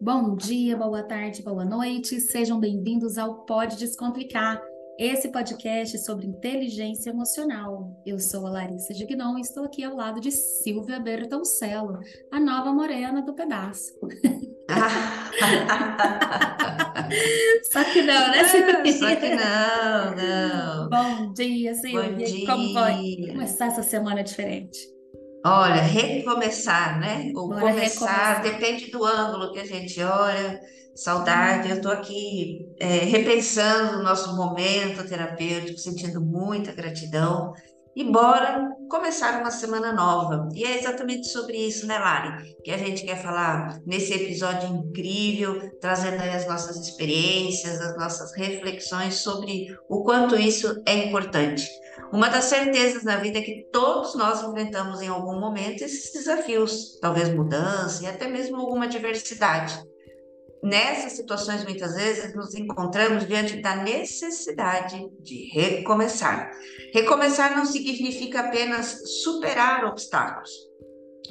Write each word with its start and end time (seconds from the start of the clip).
Bom 0.00 0.36
dia, 0.36 0.76
boa 0.76 1.02
tarde, 1.02 1.42
boa 1.42 1.64
noite. 1.64 2.20
Sejam 2.20 2.60
bem-vindos 2.60 3.18
ao 3.18 3.44
Pode 3.44 3.76
Descomplicar, 3.76 4.62
esse 4.96 5.32
podcast 5.32 5.98
sobre 5.98 6.28
inteligência 6.28 7.10
emocional. 7.10 8.00
Eu 8.06 8.20
sou 8.20 8.46
a 8.46 8.50
Larissa 8.50 8.94
Gignon 8.94 9.38
e 9.38 9.40
estou 9.40 9.64
aqui 9.64 9.82
ao 9.82 9.96
lado 9.96 10.20
de 10.20 10.30
Silvia 10.30 11.00
Bertoncello, 11.00 11.98
a 12.30 12.38
nova 12.38 12.72
morena 12.72 13.20
do 13.20 13.34
pedaço. 13.34 13.98
Só 17.72 17.84
que 17.84 18.02
não, 18.02 18.30
né, 18.30 18.44
Silvia? 18.44 18.92
Só 18.92 19.16
que 19.16 19.34
não, 19.34 20.14
não. 20.16 20.88
Bom 20.88 21.32
dia, 21.32 21.74
Silvia. 21.74 22.02
Bom 22.02 22.16
dia. 22.16 22.46
Como 22.46 22.72
vai 22.72 23.02
começar 23.32 23.66
essa 23.66 23.82
semana 23.82 24.22
diferente? 24.22 24.78
Olha, 25.44 25.80
recomeçar, 25.82 27.00
né? 27.00 27.32
Ou 27.34 27.48
Bora 27.48 27.60
começar, 27.60 28.34
recomeçar. 28.34 28.42
depende 28.42 28.90
do 28.90 29.04
ângulo 29.04 29.52
que 29.52 29.60
a 29.60 29.64
gente 29.64 30.02
olha. 30.02 30.60
Saudade, 30.94 31.70
eu 31.70 31.76
estou 31.76 31.92
aqui 31.92 32.66
é, 32.78 32.86
repensando 33.04 34.00
o 34.00 34.02
nosso 34.02 34.36
momento 34.36 35.06
terapêutico, 35.08 35.78
sentindo 35.78 36.20
muita 36.20 36.72
gratidão. 36.72 37.54
E 37.94 38.04
bora 38.04 38.70
começar 38.88 39.40
uma 39.40 39.50
semana 39.50 39.92
nova. 39.92 40.48
E 40.54 40.64
é 40.64 40.78
exatamente 40.78 41.28
sobre 41.28 41.56
isso, 41.56 41.86
né, 41.86 41.98
Lari? 41.98 42.54
Que 42.62 42.70
a 42.70 42.78
gente 42.78 43.04
quer 43.04 43.20
falar 43.20 43.80
nesse 43.84 44.12
episódio 44.14 44.68
incrível, 44.68 45.76
trazendo 45.80 46.22
aí 46.22 46.30
as 46.30 46.46
nossas 46.46 46.76
experiências, 46.76 47.80
as 47.80 47.96
nossas 47.96 48.32
reflexões 48.36 49.16
sobre 49.16 49.76
o 49.88 50.04
quanto 50.04 50.36
isso 50.36 50.80
é 50.86 50.94
importante. 50.94 51.68
Uma 52.12 52.28
das 52.28 52.44
certezas 52.44 53.02
na 53.02 53.16
vida 53.16 53.38
é 53.38 53.42
que 53.42 53.66
todos 53.72 54.14
nós 54.14 54.42
enfrentamos 54.42 55.02
em 55.02 55.08
algum 55.08 55.40
momento 55.40 55.82
esses 55.82 56.12
desafios, 56.12 56.98
talvez 57.00 57.28
mudança 57.28 58.04
e 58.04 58.06
até 58.06 58.28
mesmo 58.28 58.56
alguma 58.56 58.86
diversidade. 58.86 59.76
Nessas 60.62 61.14
situações, 61.14 61.64
muitas 61.64 61.94
vezes, 61.94 62.34
nos 62.34 62.54
encontramos 62.54 63.26
diante 63.26 63.62
da 63.62 63.76
necessidade 63.76 65.08
de 65.20 65.48
recomeçar. 65.54 66.50
Recomeçar 66.92 67.56
não 67.56 67.64
significa 67.64 68.40
apenas 68.40 69.00
superar 69.22 69.86
obstáculos, 69.86 70.50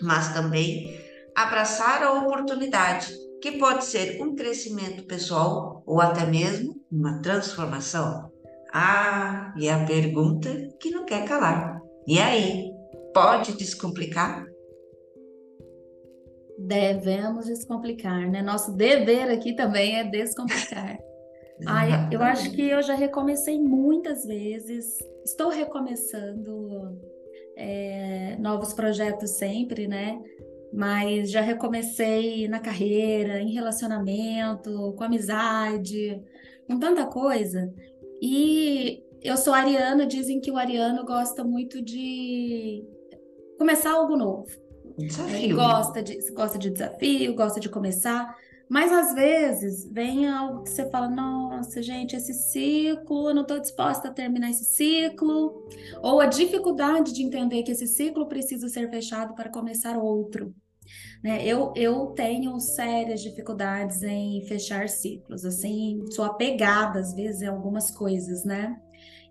mas 0.02 0.34
também 0.34 1.00
abraçar 1.36 2.02
a 2.02 2.14
oportunidade, 2.14 3.14
que 3.40 3.54
pode 3.54 3.86
ser 3.86 4.20
um 4.22 4.36
crescimento 4.36 5.04
pessoal 5.04 5.84
ou 5.86 6.02
até 6.02 6.26
mesmo 6.26 6.76
uma 6.92 7.22
transformação. 7.22 8.32
Ah, 8.74 9.54
e 9.58 9.70
a 9.70 9.86
pergunta 9.86 10.50
que 10.80 10.90
não 10.90 11.06
quer 11.06 11.26
calar. 11.26 11.80
E 12.08 12.20
aí, 12.20 12.72
pode 13.14 13.54
descomplicar? 13.54 14.49
Devemos 16.60 17.46
descomplicar, 17.46 18.30
né? 18.30 18.42
Nosso 18.42 18.74
dever 18.74 19.30
aqui 19.32 19.56
também 19.56 19.98
é 19.98 20.04
descomplicar. 20.04 21.00
Ai, 21.66 22.10
eu 22.12 22.22
acho 22.22 22.52
que 22.52 22.62
eu 22.62 22.82
já 22.82 22.96
recomecei 22.96 23.60
muitas 23.60 24.26
vezes, 24.26 24.98
estou 25.26 25.50
recomeçando 25.50 26.98
é, 27.56 28.38
novos 28.40 28.74
projetos 28.74 29.32
sempre, 29.32 29.88
né? 29.88 30.22
Mas 30.72 31.32
já 31.32 31.42
recomecei 31.42 32.48
na 32.48 32.60
carreira, 32.60 33.42
em 33.42 33.52
relacionamento, 33.52 34.94
com 34.98 35.04
amizade, 35.04 36.22
com 36.68 36.80
tanta 36.80 37.06
coisa. 37.06 37.74
E 38.22 39.04
eu 39.22 39.36
sou 39.36 39.54
ariana, 39.54 40.06
dizem 40.06 40.40
que 40.40 40.52
o 40.52 40.58
ariano 40.58 41.06
gosta 41.06 41.44
muito 41.44 41.82
de 41.82 42.86
começar 43.58 43.92
algo 43.92 44.16
novo. 44.16 44.69
Desafio. 45.08 45.56
gosta 45.56 46.04
de, 46.04 46.32
gosta 46.32 46.58
de 46.58 46.70
desafio, 46.70 47.36
gosta 47.36 47.60
de 47.60 47.70
começar, 47.70 48.36
mas 48.70 48.92
às 48.92 49.16
vezes 49.16 49.90
vem 49.92 50.28
algo 50.28 50.64
que 50.64 50.70
você 50.70 50.90
fala: 50.90 51.10
nossa, 51.10 51.82
gente, 51.82 52.16
esse 52.16 52.34
ciclo, 52.34 53.30
eu 53.30 53.36
não 53.36 53.42
estou 53.42 53.60
disposta 53.60 54.10
a 54.10 54.14
terminar 54.14 54.52
esse 54.52 54.66
ciclo, 54.66 55.68
ou 56.02 56.22
a 56.22 56.28
dificuldade 56.28 57.14
de 57.14 57.24
entender 57.24 57.64
que 57.64 57.72
esse 57.72 57.88
ciclo 57.88 58.28
precisa 58.28 58.70
ser 58.70 58.90
fechado 58.90 59.34
para 59.34 59.50
começar 59.50 59.98
outro. 59.98 60.54
Né? 61.24 61.46
Eu, 61.46 61.74
eu 61.76 62.08
tenho 62.08 62.60
sérias 62.60 63.22
dificuldades 63.22 64.04
em 64.04 64.42
fechar 64.48 64.88
ciclos, 64.88 65.46
assim, 65.46 66.04
sou 66.12 66.26
apegada 66.26 67.00
às 67.00 67.14
vezes 67.14 67.42
em 67.42 67.48
algumas 67.48 67.92
coisas, 67.92 68.44
né? 68.46 68.80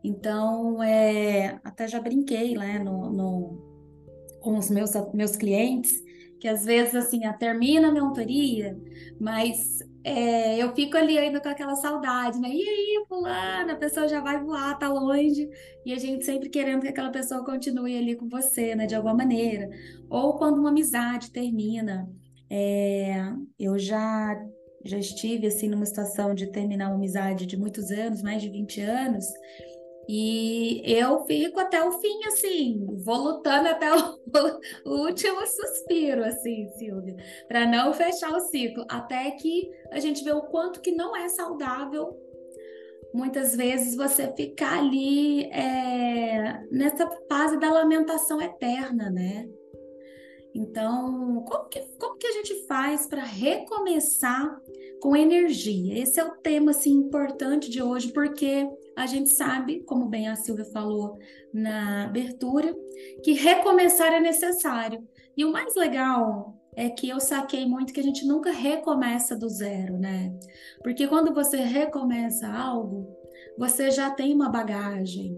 Então, 0.03 0.83
é, 0.83 1.59
até 1.65 1.89
já 1.89 2.01
brinquei, 2.01 2.55
né, 2.57 2.79
no, 2.79 3.11
no 3.11 3.68
com 4.49 4.57
os 4.57 4.71
meus, 4.71 4.93
meus 5.13 5.37
clientes, 5.37 6.03
que 6.41 6.49
às 6.49 6.65
vezes 6.65 6.95
assim, 6.95 7.27
a, 7.27 7.35
termina 7.35 7.89
a 7.89 7.93
mentoria, 7.93 8.81
mas 9.21 9.81
é, 10.03 10.57
eu 10.57 10.75
fico 10.75 10.97
ali 10.97 11.19
ainda 11.19 11.39
com 11.39 11.51
aquela 11.51 11.75
saudade, 11.75 12.41
né? 12.41 12.49
E 12.49 12.63
aí, 12.67 13.05
fulana, 13.07 13.75
a 13.75 13.77
pessoa 13.77 14.09
já 14.09 14.23
vai 14.23 14.43
voar, 14.43 14.79
tá 14.79 14.89
longe, 14.89 15.51
e 15.85 15.93
a 15.93 15.99
gente 15.99 16.25
sempre 16.25 16.49
querendo 16.49 16.81
que 16.81 16.89
aquela 16.89 17.11
pessoa 17.11 17.45
continue 17.45 17.99
ali 17.99 18.17
com 18.17 18.27
você, 18.27 18.75
né? 18.75 18.87
De 18.87 18.95
alguma 18.95 19.15
maneira. 19.15 19.69
Ou 20.09 20.39
quando 20.39 20.59
uma 20.59 20.71
amizade 20.71 21.31
termina. 21.31 22.09
É, 22.51 23.31
eu 23.59 23.79
já 23.79 24.35
já 24.85 24.97
estive 24.97 25.47
assim 25.47 25.69
numa 25.69 25.85
situação 25.85 26.35
de 26.35 26.47
terminar 26.47 26.89
uma 26.89 26.95
amizade 26.95 27.45
de 27.45 27.59
muitos 27.59 27.91
anos, 27.91 28.23
mais 28.23 28.41
de 28.41 28.49
20 28.49 28.81
anos, 28.81 29.27
e 30.09 30.81
eu 30.87 31.27
fico 31.27 31.61
até 31.61 31.85
o 31.85 31.93
fim, 32.01 32.25
assim, 32.25 32.87
vou 33.05 33.19
lutando 33.19 33.69
até 33.69 33.93
o, 33.95 34.19
o 34.87 35.07
último 35.07 35.47
suspiro, 35.47 36.25
assim, 36.25 36.67
Silvia, 36.79 37.15
para 37.47 37.67
não 37.67 37.93
fechar 37.93 38.35
o 38.35 38.41
ciclo, 38.41 38.87
até 38.89 39.31
que 39.33 39.71
a 39.93 40.01
gente 40.01 40.25
vê 40.25 40.33
o 40.33 40.47
quanto 40.47 40.81
que 40.81 40.93
não 40.93 41.15
é 41.15 41.29
saudável, 41.29 42.17
muitas 43.13 43.55
vezes, 43.55 43.95
você 43.95 44.33
ficar 44.35 44.79
ali 44.79 45.45
é, 45.51 46.63
nessa 46.71 47.07
fase 47.29 47.59
da 47.59 47.71
lamentação 47.71 48.41
eterna, 48.41 49.11
né? 49.11 49.47
Então, 50.55 51.45
como 51.47 51.69
que, 51.69 51.81
como 51.99 52.17
que 52.17 52.27
a 52.27 52.33
gente 52.33 52.67
faz 52.67 53.07
para 53.07 53.23
recomeçar 53.23 54.59
com 55.01 55.17
energia? 55.17 56.01
Esse 56.03 56.21
é 56.21 56.25
o 56.25 56.37
tema 56.37 56.71
assim, 56.71 56.91
importante 56.91 57.71
de 57.71 57.83
hoje, 57.83 58.13
porque 58.13 58.69
a 58.97 59.07
gente 59.07 59.31
sabe, 59.31 59.81
como 59.85 60.09
bem 60.09 60.29
a 60.29 60.37
Silvia 60.37 60.65
falou 60.67 61.19
na 61.53 62.05
abertura, 62.05 62.75
que 63.23 63.33
recomeçar 63.33 64.13
é 64.13 64.21
necessário. 64.21 65.07
E 65.37 65.45
o 65.45 65.53
mais 65.53 65.75
legal 65.75 66.55
é 66.75 66.89
que 66.89 67.09
eu 67.09 67.21
saquei 67.21 67.67
muito 67.67 67.93
que 67.93 68.01
a 68.01 68.05
gente 68.05 68.27
nunca 68.27 68.51
recomeça 68.51 69.37
do 69.37 69.49
zero, 69.49 69.99
né? 69.99 70.33
Porque 70.83 71.07
quando 71.09 71.35
você 71.35 71.57
recomeça 71.57 72.49
algo, 72.49 73.09
você 73.59 73.91
já 73.91 74.11
tem 74.11 74.33
uma 74.35 74.49
bagagem, 74.49 75.37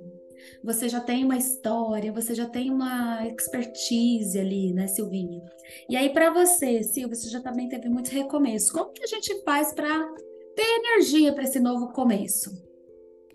você 0.62 0.88
já 0.88 1.00
tem 1.00 1.24
uma 1.24 1.36
história, 1.36 2.12
você 2.12 2.34
já 2.34 2.46
tem 2.46 2.70
uma 2.70 3.26
expertise 3.26 4.38
ali, 4.38 4.72
né, 4.72 4.86
Silvinha? 4.86 5.42
E 5.88 5.96
aí, 5.96 6.10
para 6.10 6.32
você, 6.32 6.82
Silvia, 6.82 7.14
você 7.14 7.28
já 7.28 7.40
também 7.40 7.68
teve 7.68 7.88
muitos 7.88 8.10
recomeços. 8.10 8.70
Como 8.70 8.92
que 8.92 9.04
a 9.04 9.06
gente 9.06 9.42
faz 9.42 9.72
para 9.72 10.06
ter 10.54 10.66
energia 10.66 11.32
para 11.32 11.44
esse 11.44 11.60
novo 11.60 11.92
começo? 11.92 12.50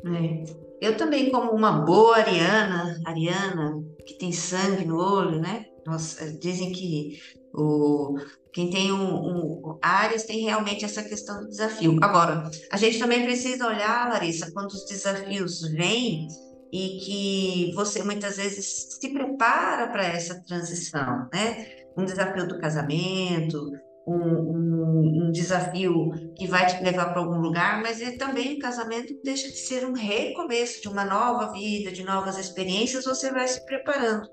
É. 0.05 0.43
Eu 0.81 0.97
também, 0.97 1.31
como 1.31 1.51
uma 1.51 1.71
boa 1.83 2.17
ariana, 2.17 3.01
ariana, 3.05 3.83
que 4.05 4.17
tem 4.17 4.31
sangue 4.31 4.85
no 4.85 4.97
olho, 4.97 5.39
né? 5.39 5.65
Nossa, 5.85 6.31
dizem 6.33 6.71
que 6.71 7.19
o, 7.53 8.17
quem 8.51 8.69
tem 8.69 8.91
um, 8.91 9.15
um 9.15 9.79
Ares 9.81 10.23
tem 10.23 10.43
realmente 10.43 10.83
essa 10.83 11.03
questão 11.03 11.41
do 11.41 11.47
desafio. 11.49 11.97
Agora, 12.01 12.49
a 12.71 12.77
gente 12.77 12.99
também 12.99 13.23
precisa 13.23 13.67
olhar, 13.67 14.09
Larissa, 14.09 14.51
quando 14.51 14.71
os 14.71 14.85
desafios 14.85 15.61
vêm 15.71 16.27
e 16.75 16.99
que 16.99 17.71
você 17.73 18.03
muitas 18.03 18.35
vezes 18.35 18.97
se 18.99 19.13
prepara 19.13 19.87
para 19.87 20.03
essa 20.03 20.43
transição, 20.43 21.29
né? 21.33 21.67
Um 21.97 22.03
desafio 22.03 22.45
do 22.45 22.59
casamento, 22.59 23.71
um, 24.05 24.13
um, 24.13 25.27
um, 25.27 25.31
desafio 25.31 26.11
que 26.35 26.45
vai 26.45 26.65
te 26.65 26.83
levar 26.83 27.13
para 27.13 27.21
algum 27.21 27.39
lugar, 27.39 27.81
mas 27.81 28.01
é 28.01 28.17
também 28.17 28.57
o 28.57 28.59
casamento 28.59 29.13
deixa 29.23 29.47
de 29.47 29.57
ser 29.57 29.85
um 29.85 29.93
recomeço 29.93 30.81
de 30.81 30.89
uma 30.89 31.05
nova 31.05 31.53
vida, 31.53 31.93
de 31.93 32.03
novas 32.03 32.37
experiências, 32.37 33.05
você 33.05 33.31
vai 33.31 33.47
se 33.47 33.65
preparando. 33.65 34.27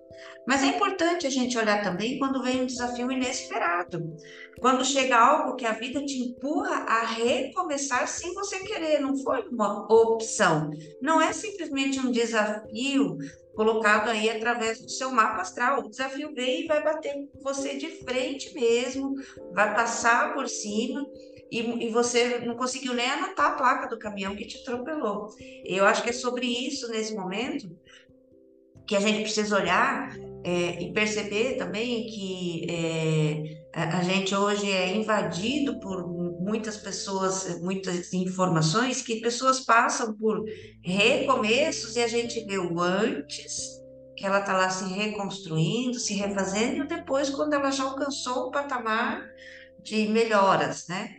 Mas 0.47 0.63
é 0.63 0.67
importante 0.67 1.27
a 1.27 1.31
gente 1.31 1.57
olhar 1.57 1.83
também 1.83 2.19
quando 2.19 2.43
vem 2.43 2.63
um 2.63 2.67
desafio 2.67 3.11
inesperado. 3.11 4.17
Quando 4.61 4.85
chega 4.85 5.17
algo 5.17 5.57
que 5.57 5.65
a 5.65 5.73
vida 5.73 6.05
te 6.05 6.19
empurra 6.19 6.85
a 6.89 7.05
recomeçar 7.07 8.07
sem 8.09 8.33
você 8.35 8.61
querer, 8.61 9.01
não 9.01 9.17
foi 9.17 9.47
uma 9.49 9.87
opção. 9.93 10.71
Não 11.01 11.21
é 11.21 11.33
simplesmente 11.33 11.99
um 12.01 12.11
desafio 12.11 13.19
colocado 13.55 14.09
aí 14.09 14.31
através 14.31 14.81
do 14.81 14.91
seu 14.91 15.11
mapa 15.11 15.43
astral. 15.43 15.81
O 15.81 15.91
desafio 15.91 16.35
vem 16.35 16.65
e 16.65 16.67
vai 16.67 16.83
bater 16.83 17.29
você 17.43 17.77
de 17.77 17.89
frente 18.05 18.55
mesmo, 18.55 19.15
vai 19.53 19.75
passar 19.75 20.35
por 20.35 20.49
cima 20.49 21.07
e, 21.53 21.87
e, 21.87 21.91
você 21.91 22.39
não 22.39 22.57
conseguiu 22.57 22.95
nem 22.95 23.11
anotar 23.11 23.51
a 23.51 23.57
placa 23.57 23.87
do 23.87 23.99
caminhão 23.99 24.35
que 24.35 24.47
te 24.47 24.59
atropelou. 24.63 25.29
Eu 25.67 25.85
acho 25.85 26.03
que 26.03 26.09
é 26.09 26.13
sobre 26.15 26.47
isso 26.47 26.89
nesse 26.89 27.15
momento 27.15 27.69
que 28.87 28.97
a 28.97 29.01
gente 29.01 29.23
precisa 29.23 29.57
olhar 29.57 30.17
é, 30.45 30.83
e 30.83 30.93
perceber 30.93 31.57
também 31.57 32.07
que 32.07 32.67
é, 32.69 33.63
a, 33.73 34.03
gente 34.03 34.35
hoje 34.35 34.71
é 34.71 34.95
invadido 34.97 35.79
por 35.81 36.07
muitas 36.41 36.77
pessoas, 36.77 37.61
muitas 37.61 38.13
informações, 38.13 39.03
que 39.03 39.21
pessoas 39.21 39.61
passam 39.61 40.15
por 40.15 40.45
recomeços 40.85 41.97
e 41.97 42.01
a 42.01 42.09
gente 42.09 42.45
vê 42.45 42.59
o 42.59 42.81
antes, 42.81 43.81
que 44.17 44.27
ela 44.27 44.41
está 44.41 44.53
lá 44.53 44.69
se 44.69 44.85
reconstruindo, 44.93 45.99
se 45.99 46.15
refazendo, 46.15 46.85
e 46.85 46.89
depois, 46.89 47.31
quando 47.31 47.55
ela 47.55 47.71
já 47.71 47.85
alcançou 47.85 48.49
o 48.49 48.51
patamar 48.51 49.25
de 49.83 50.07
melhoras, 50.09 50.87
né? 50.89 51.17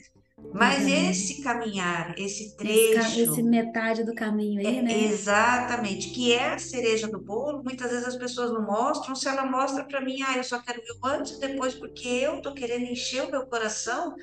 Mas 0.54 0.84
uhum. 0.84 1.10
esse 1.10 1.42
caminhar, 1.42 2.14
esse 2.18 2.56
trecho. 2.56 3.00
Esse, 3.00 3.22
esse, 3.22 3.44
metade 3.44 4.04
do 4.04 4.14
caminho 4.14 4.60
aí, 4.60 4.78
é, 4.78 4.82
né? 4.82 5.04
Exatamente, 5.06 6.10
que 6.10 6.34
é 6.34 6.54
a 6.54 6.60
cereja 6.60 7.08
do 7.08 7.20
bolo. 7.20 7.64
Muitas 7.64 7.92
vezes 7.92 8.08
as 8.08 8.16
pessoas 8.16 8.52
não 8.52 8.64
mostram. 8.64 9.16
Se 9.16 9.28
ela 9.28 9.46
mostra 9.46 9.84
para 9.84 10.02
mim, 10.02 10.22
ah, 10.22 10.38
eu 10.38 10.44
só 10.44 10.60
quero 10.60 10.82
ver 10.82 10.92
o 11.02 11.08
antes 11.08 11.34
e 11.34 11.40
depois, 11.40 11.74
porque 11.74 12.08
eu 12.08 12.42
tô 12.42 12.54
querendo 12.54 12.86
encher 12.86 13.24
o 13.24 13.32
meu 13.32 13.46
coração 13.48 14.16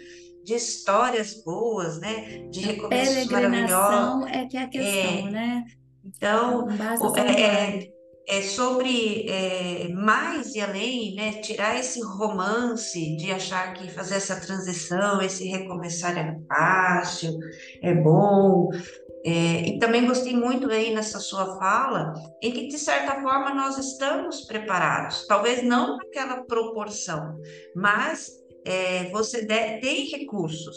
de 0.44 0.54
histórias 0.54 1.42
boas, 1.44 2.00
né? 2.00 2.48
De 2.50 2.60
recomeços 2.60 3.26
maravilhosos. 3.26 4.26
é 4.30 4.46
que 4.46 4.56
é 4.56 4.62
a 4.62 4.68
questão, 4.68 5.28
é, 5.28 5.30
né? 5.30 5.64
Então, 6.04 6.68
é, 6.70 7.90
é 8.28 8.42
sobre 8.42 9.28
é, 9.28 9.88
mais 9.88 10.54
e 10.54 10.60
além, 10.60 11.14
né, 11.14 11.32
tirar 11.40 11.78
esse 11.78 12.00
romance 12.00 13.16
de 13.16 13.30
achar 13.30 13.74
que 13.74 13.90
fazer 13.90 14.16
essa 14.16 14.36
transição, 14.36 15.20
esse 15.20 15.48
recomeçar 15.48 16.16
é 16.16 16.38
fácil, 16.48 17.38
é 17.82 17.94
bom. 17.94 18.70
É, 19.24 19.68
e 19.68 19.78
também 19.78 20.06
gostei 20.06 20.34
muito 20.34 20.70
aí 20.70 20.94
nessa 20.94 21.18
sua 21.18 21.58
fala, 21.58 22.14
em 22.42 22.52
que 22.52 22.68
de 22.68 22.78
certa 22.78 23.20
forma 23.20 23.52
nós 23.54 23.76
estamos 23.76 24.42
preparados, 24.42 25.26
talvez 25.26 25.62
não 25.62 25.98
naquela 25.98 26.42
proporção, 26.44 27.38
mas 27.76 28.30
é, 28.64 29.10
você 29.10 29.44
de, 29.44 29.78
tem 29.78 30.06
recursos 30.10 30.76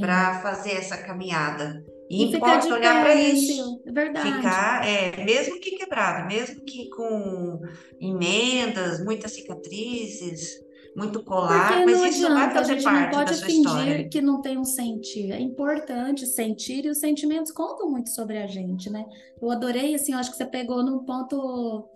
para 0.00 0.42
fazer 0.42 0.72
essa 0.72 0.98
caminhada. 0.98 1.82
E, 2.08 2.24
e 2.24 2.36
importa 2.36 2.74
olhar 2.74 3.02
para 3.02 3.14
isso. 3.14 3.82
É 3.86 3.92
verdade. 3.92 4.32
Ficar, 4.32 4.86
é, 4.86 5.24
mesmo 5.24 5.60
que 5.60 5.72
quebrado, 5.72 6.26
mesmo 6.26 6.62
que 6.64 6.88
com 6.90 7.60
emendas, 8.00 9.04
muitas 9.04 9.32
cicatrizes, 9.32 10.58
muito 10.96 11.22
colar, 11.22 11.68
Porque 11.68 11.84
mas 11.84 12.14
isso 12.14 12.26
adianta, 12.26 12.34
vai 12.34 12.54
fazer 12.54 12.82
parte 12.82 13.16
da 13.16 13.34
sua 13.34 13.48
história. 13.48 14.08
que 14.08 14.20
não 14.20 14.40
tem 14.40 14.58
um 14.58 14.64
sentir. 14.64 15.30
É 15.30 15.40
importante 15.40 16.26
sentir 16.26 16.86
e 16.86 16.90
os 16.90 16.98
sentimentos 16.98 17.52
contam 17.52 17.90
muito 17.90 18.10
sobre 18.10 18.38
a 18.38 18.46
gente, 18.46 18.90
né? 18.90 19.04
Eu 19.40 19.50
adorei, 19.50 19.94
assim, 19.94 20.12
eu 20.12 20.18
acho 20.18 20.30
que 20.30 20.36
você 20.36 20.46
pegou 20.46 20.82
num 20.82 21.04
ponto 21.04 21.88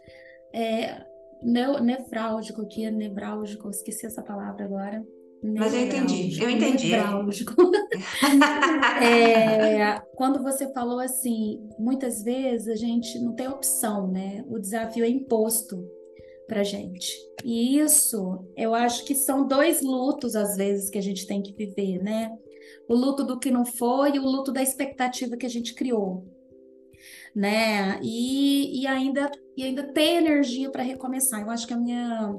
é, 0.52 1.04
nefrálgico 1.42 2.62
aqui, 2.62 2.88
nevrálgico, 2.90 3.70
esqueci 3.70 4.06
essa 4.06 4.22
palavra 4.22 4.64
agora. 4.64 5.04
Mas 5.42 5.74
eu 5.74 5.80
entendi, 5.80 6.40
eu 6.40 6.48
entendi. 6.48 6.92
é, 9.02 10.00
quando 10.14 10.40
você 10.40 10.72
falou 10.72 11.00
assim, 11.00 11.68
muitas 11.78 12.22
vezes 12.22 12.68
a 12.68 12.76
gente 12.76 13.18
não 13.18 13.34
tem 13.34 13.48
opção, 13.48 14.06
né? 14.06 14.44
O 14.48 14.58
desafio 14.58 15.04
é 15.04 15.08
imposto 15.08 15.84
para 16.46 16.62
gente. 16.62 17.12
E 17.44 17.78
isso, 17.78 18.46
eu 18.56 18.72
acho 18.72 19.04
que 19.04 19.16
são 19.16 19.46
dois 19.46 19.82
lutos 19.82 20.36
às 20.36 20.56
vezes 20.56 20.90
que 20.90 20.98
a 20.98 21.02
gente 21.02 21.26
tem 21.26 21.42
que 21.42 21.52
viver, 21.52 22.00
né? 22.02 22.30
O 22.88 22.94
luto 22.94 23.24
do 23.24 23.38
que 23.38 23.50
não 23.50 23.64
foi 23.64 24.12
e 24.12 24.20
o 24.20 24.24
luto 24.24 24.52
da 24.52 24.62
expectativa 24.62 25.36
que 25.36 25.46
a 25.46 25.50
gente 25.50 25.74
criou, 25.74 26.24
né? 27.34 27.98
E, 28.00 28.82
e 28.82 28.86
ainda 28.86 29.28
e 29.56 29.64
ainda 29.64 29.92
ter 29.92 30.18
energia 30.18 30.70
para 30.70 30.82
recomeçar. 30.82 31.42
Eu 31.42 31.50
acho 31.50 31.66
que 31.66 31.74
a 31.74 31.76
minha 31.76 32.34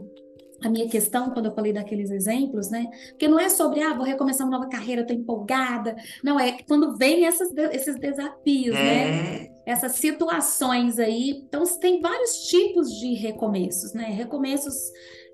a 0.64 0.70
minha 0.70 0.88
questão 0.88 1.30
quando 1.32 1.48
eu 1.48 1.54
falei 1.54 1.74
daqueles 1.74 2.10
exemplos, 2.10 2.70
né? 2.70 2.90
Porque 3.10 3.28
não 3.28 3.40
é 3.40 3.50
sobre, 3.50 3.82
ah, 3.82 3.94
vou 3.94 4.06
recomeçar 4.06 4.48
uma 4.48 4.58
nova 4.58 4.70
carreira, 4.70 5.02
estou 5.02 5.16
empolgada. 5.16 5.96
Não, 6.24 6.40
é 6.40 6.58
quando 6.66 6.96
vem 6.98 7.26
essas, 7.26 7.52
esses 7.72 8.00
desafios, 8.00 8.74
né? 8.74 9.08
é. 9.08 9.12
né? 9.12 9.50
Essas 9.66 9.94
situações 9.94 11.00
aí. 11.00 11.32
Então, 11.32 11.64
tem 11.80 12.02
vários 12.02 12.48
tipos 12.48 12.90
de 12.98 13.14
recomeços, 13.14 13.94
né? 13.94 14.06
Recomeços 14.06 14.74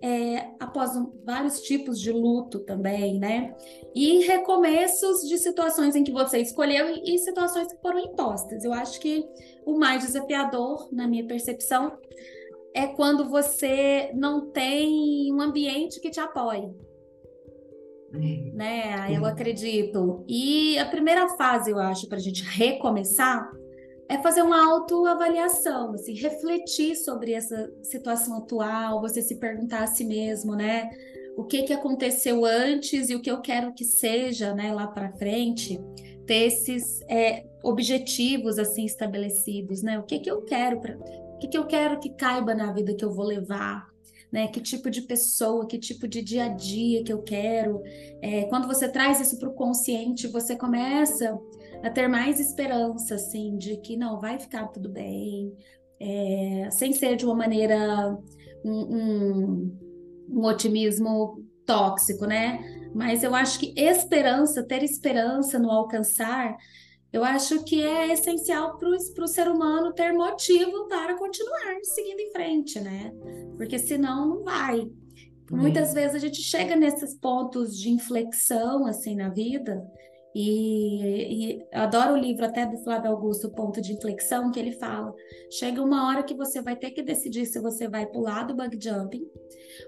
é, 0.01 0.47
após 0.59 0.95
um, 0.95 1.11
vários 1.23 1.61
tipos 1.61 1.99
de 1.99 2.11
luto 2.11 2.59
também, 2.59 3.19
né? 3.19 3.55
E 3.93 4.25
recomeços 4.25 5.27
de 5.27 5.37
situações 5.37 5.95
em 5.95 6.03
que 6.03 6.11
você 6.11 6.39
escolheu 6.39 6.89
e, 6.89 7.15
e 7.15 7.17
situações 7.19 7.71
que 7.71 7.81
foram 7.81 7.99
impostas. 7.99 8.63
Eu 8.63 8.73
acho 8.73 8.99
que 8.99 9.27
o 9.65 9.77
mais 9.77 10.03
desafiador, 10.03 10.89
na 10.91 11.07
minha 11.07 11.25
percepção, 11.25 11.97
é 12.79 12.87
quando 12.87 13.29
você 13.29 14.11
não 14.13 14.49
tem 14.51 15.33
um 15.33 15.41
ambiente 15.41 15.99
que 15.99 16.09
te 16.09 16.19
apoie. 16.19 16.69
É. 18.13 18.51
Né? 18.53 19.07
Eu 19.11 19.25
acredito. 19.25 20.23
E 20.27 20.79
a 20.79 20.85
primeira 20.85 21.27
fase, 21.29 21.71
eu 21.71 21.77
acho, 21.77 22.07
para 22.07 22.17
a 22.17 22.21
gente 22.21 22.43
recomeçar 22.43 23.51
é 24.07 24.17
fazer 24.17 24.41
uma 24.41 24.65
autoavaliação, 24.67 25.93
assim, 25.93 26.15
refletir 26.15 26.95
sobre 26.95 27.33
essa 27.33 27.71
situação 27.83 28.37
atual, 28.37 28.99
você 29.01 29.21
se 29.21 29.35
perguntar 29.35 29.83
a 29.83 29.87
si 29.87 30.03
mesmo, 30.03 30.55
né? 30.55 30.89
O 31.37 31.43
que 31.43 31.61
que 31.61 31.73
aconteceu 31.73 32.43
antes 32.43 33.09
e 33.11 33.15
o 33.15 33.21
que 33.21 33.29
eu 33.29 33.39
quero 33.39 33.71
que 33.71 33.85
seja, 33.85 34.55
né, 34.55 34.73
lá 34.73 34.87
para 34.87 35.11
frente, 35.11 35.79
ter 36.25 36.47
esses 36.47 37.01
é, 37.03 37.45
objetivos 37.63 38.57
assim 38.57 38.83
estabelecidos, 38.83 39.83
né? 39.83 39.99
O 39.99 40.03
que 40.03 40.17
que 40.19 40.31
eu 40.31 40.41
quero 40.41 40.81
para 40.81 40.97
que, 41.39 41.47
que 41.47 41.57
eu 41.57 41.65
quero 41.65 41.99
que 41.99 42.09
caiba 42.09 42.53
na 42.53 42.71
vida 42.71 42.93
que 42.93 43.03
eu 43.03 43.13
vou 43.13 43.25
levar? 43.25 43.87
Né? 44.31 44.47
Que 44.47 44.61
tipo 44.61 44.89
de 44.89 45.01
pessoa, 45.01 45.65
que 45.65 45.79
tipo 45.79 46.07
de 46.07 46.21
dia 46.21 46.45
a 46.45 46.49
dia 46.49 47.03
que 47.03 47.11
eu 47.11 47.21
quero. 47.23 47.81
É, 48.21 48.43
quando 48.43 48.67
você 48.67 48.87
traz 48.87 49.19
isso 49.19 49.39
para 49.39 49.49
o 49.49 49.53
consciente, 49.53 50.27
você 50.27 50.55
começa 50.55 51.37
a 51.83 51.89
ter 51.89 52.07
mais 52.07 52.39
esperança, 52.39 53.15
assim, 53.15 53.57
de 53.57 53.77
que 53.77 53.97
não, 53.97 54.19
vai 54.19 54.37
ficar 54.37 54.67
tudo 54.67 54.89
bem, 54.89 55.53
é, 55.99 56.69
sem 56.71 56.93
ser 56.93 57.15
de 57.15 57.25
uma 57.25 57.35
maneira, 57.35 58.17
um, 58.63 58.71
um, 58.71 59.77
um 60.29 60.45
otimismo 60.45 61.43
tóxico, 61.65 62.25
né? 62.25 62.59
Mas 62.93 63.23
eu 63.23 63.35
acho 63.35 63.59
que 63.59 63.73
esperança, 63.77 64.63
ter 64.63 64.83
esperança 64.83 65.59
no 65.59 65.69
alcançar, 65.69 66.57
eu 67.11 67.23
acho 67.23 67.63
que 67.63 67.83
é 67.83 68.13
essencial 68.13 68.77
para 68.77 68.89
o 68.89 69.27
ser 69.27 69.47
humano 69.47 69.93
ter 69.93 70.13
motivo 70.13 70.87
para 70.87 71.17
continuar 71.17 71.77
seguindo 71.83 72.19
em 72.19 72.31
frente, 72.31 72.79
né? 72.79 73.11
Porque 73.57 73.79
senão 73.79 74.27
não 74.27 74.43
vai. 74.43 74.89
Muitas 75.51 75.93
vezes 75.93 76.15
a 76.15 76.19
gente 76.19 76.41
chega 76.41 76.75
nesses 76.75 77.15
pontos 77.15 77.75
de 77.75 77.89
inflexão 77.89 78.85
assim 78.85 79.15
na 79.15 79.29
vida, 79.29 79.83
e, 80.33 81.55
e 81.55 81.67
adoro 81.73 82.13
o 82.13 82.17
livro 82.17 82.45
até 82.45 82.65
do 82.65 82.77
Flávio 82.83 83.11
Augusto, 83.11 83.49
Ponto 83.49 83.81
de 83.81 83.93
Inflexão, 83.93 84.51
que 84.51 84.59
ele 84.59 84.73
fala: 84.73 85.13
chega 85.51 85.81
uma 85.81 86.07
hora 86.07 86.23
que 86.23 86.35
você 86.35 86.61
vai 86.61 86.75
ter 86.75 86.91
que 86.91 87.01
decidir 87.01 87.45
se 87.45 87.59
você 87.59 87.87
vai 87.87 88.05
pular 88.05 88.43
do 88.43 88.55
bug 88.55 88.77
jumping 88.81 89.25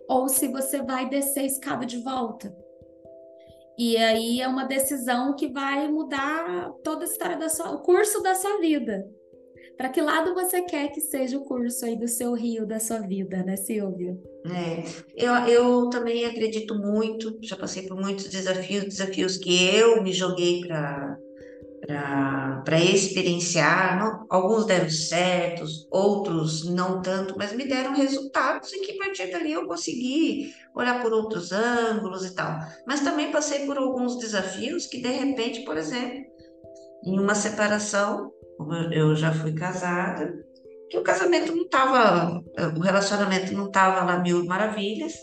ou 0.10 0.28
se 0.28 0.48
você 0.48 0.82
vai 0.82 1.08
descer 1.08 1.42
a 1.42 1.46
escada 1.46 1.86
de 1.86 1.98
volta. 2.04 2.56
E 3.84 3.98
aí 3.98 4.40
é 4.40 4.48
uma 4.48 4.64
decisão 4.64 5.36
que 5.36 5.48
vai 5.48 5.88
mudar 5.88 6.70
toda 6.84 7.04
a 7.04 7.08
história 7.08 7.36
da 7.36 7.50
sua, 7.50 7.72
o 7.72 7.80
curso 7.80 8.22
da 8.22 8.36
sua 8.36 8.60
vida. 8.60 9.04
Para 9.76 9.90
que 9.90 10.00
lado 10.00 10.36
você 10.36 10.62
quer 10.62 10.92
que 10.92 11.02
seja 11.02 11.36
o 11.36 11.44
curso 11.44 11.84
aí 11.84 11.96
do 11.96 12.08
seu 12.08 12.36
rio, 12.36 12.68
da 12.68 12.80
sua 12.80 13.00
vida, 13.00 13.42
né, 13.44 13.56
Silvia? 13.56 14.16
É, 14.46 14.84
eu, 15.16 15.34
eu 15.48 15.90
também 15.90 16.26
acredito 16.26 16.76
muito, 16.76 17.40
já 17.42 17.56
passei 17.56 17.88
por 17.88 18.00
muitos 18.00 18.26
desafios, 18.30 18.84
desafios 18.84 19.38
que 19.38 19.76
eu 19.76 20.04
me 20.04 20.14
joguei 20.14 20.62
para 20.62 21.18
para 21.86 22.80
experienciar. 22.80 24.00
Não, 24.00 24.26
alguns 24.30 24.66
deram 24.66 24.90
certo, 24.90 25.66
outros 25.90 26.70
não 26.70 27.02
tanto, 27.02 27.36
mas 27.38 27.54
me 27.54 27.68
deram 27.68 27.96
resultados 27.96 28.72
e 28.74 28.80
que 28.80 28.92
a 28.94 29.06
partir 29.06 29.32
dali 29.32 29.52
eu 29.52 29.68
consegui 29.68 30.54
olhar 30.76 31.02
por 31.02 31.12
outros 31.12 31.52
ângulos 31.52 32.26
e 32.26 32.36
tal. 32.36 32.60
Mas 32.88 33.02
também 33.02 33.32
passei 33.32 33.66
por 33.66 33.78
alguns 33.78 34.18
desafios 34.18 34.86
que, 34.86 35.02
de 35.02 35.10
repente, 35.10 35.62
por 35.62 35.78
exemplo, 35.78 36.24
em 37.04 37.20
uma 37.20 37.36
separação, 37.36 38.32
eu 38.92 39.16
já 39.16 39.34
fui 39.34 39.54
casada, 39.54 40.34
que 40.90 40.98
o 40.98 41.04
casamento 41.04 41.56
não 41.56 41.64
estava, 41.64 42.44
o 42.78 42.80
relacionamento 42.80 43.54
não 43.54 43.68
estava 43.68 44.04
lá 44.04 44.20
mil 44.20 44.46
maravilhas, 44.46 45.14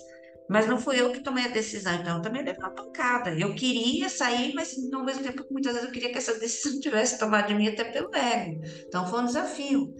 mas 0.48 0.66
não 0.66 0.80
fui 0.80 1.00
eu 1.00 1.12
que 1.12 1.20
tomei 1.20 1.44
a 1.44 1.48
decisão, 1.48 1.94
então 1.94 2.22
também 2.22 2.42
levei 2.42 2.58
uma 2.58 2.70
pancada. 2.70 3.30
Eu 3.38 3.54
queria 3.54 4.08
sair, 4.08 4.54
mas 4.54 4.74
ao 4.92 5.04
mesmo 5.04 5.22
tempo, 5.22 5.44
muitas 5.50 5.74
vezes 5.74 5.88
eu 5.88 5.92
queria 5.92 6.10
que 6.10 6.18
essa 6.18 6.38
decisão 6.38 6.80
tivesse 6.80 7.18
tomado 7.18 7.48
de 7.48 7.54
mim 7.54 7.68
até 7.68 7.84
pelo 7.84 8.14
ego. 8.14 8.60
Então 8.86 9.06
foi 9.06 9.20
um 9.20 9.26
desafio. 9.26 9.94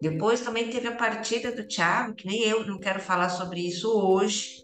Depois 0.00 0.40
também 0.40 0.70
teve 0.70 0.88
a 0.88 0.96
partida 0.96 1.52
do 1.52 1.66
Thiago, 1.66 2.14
que 2.14 2.26
nem 2.26 2.42
eu 2.42 2.66
não 2.66 2.78
quero 2.78 3.00
falar 3.00 3.28
sobre 3.28 3.60
isso 3.60 3.88
hoje, 3.88 4.62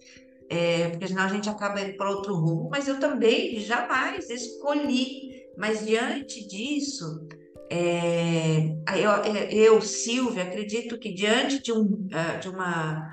é, 0.48 0.88
porque 0.88 1.08
senão 1.08 1.24
a 1.24 1.28
gente 1.28 1.48
acaba 1.50 1.80
indo 1.80 1.96
para 1.96 2.10
outro 2.10 2.34
rumo, 2.34 2.68
mas 2.70 2.88
eu 2.88 2.98
também 2.98 3.60
jamais 3.60 4.30
escolhi. 4.30 5.44
Mas 5.56 5.84
diante 5.84 6.46
disso, 6.46 7.26
É, 7.70 8.70
eu, 8.96 9.10
eu, 9.50 9.82
Silvia, 9.82 10.44
acredito 10.44 10.98
que 10.98 11.12
diante 11.12 11.60
de, 11.62 11.70
um, 11.70 12.08
ah, 12.14 12.36
de 12.36 12.48
uma 12.48 13.10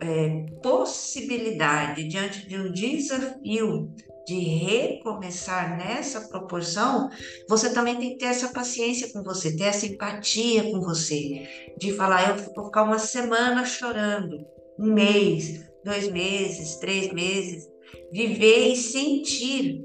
é, 0.00 0.46
possibilidade, 0.62 2.08
diante 2.08 2.46
de 2.46 2.58
um 2.58 2.72
desafio 2.72 3.92
de 4.26 4.38
recomeçar 4.38 5.76
nessa 5.76 6.28
proporção, 6.28 7.08
você 7.48 7.72
também 7.72 7.96
tem 7.96 8.10
que 8.10 8.18
ter 8.18 8.26
essa 8.26 8.48
paciência 8.48 9.12
com 9.12 9.22
você, 9.22 9.56
ter 9.56 9.64
essa 9.64 9.86
empatia 9.86 10.70
com 10.70 10.80
você, 10.80 11.48
de 11.78 11.92
falar, 11.92 12.28
eu 12.28 12.44
vou 12.54 12.66
ficar 12.66 12.84
uma 12.84 12.98
semana 12.98 13.64
chorando, 13.64 14.46
um 14.78 14.92
mês, 14.92 15.64
dois 15.84 16.10
meses, 16.10 16.76
três 16.76 17.12
meses, 17.12 17.66
viver 18.12 18.72
e 18.72 18.76
sentir 18.76 19.84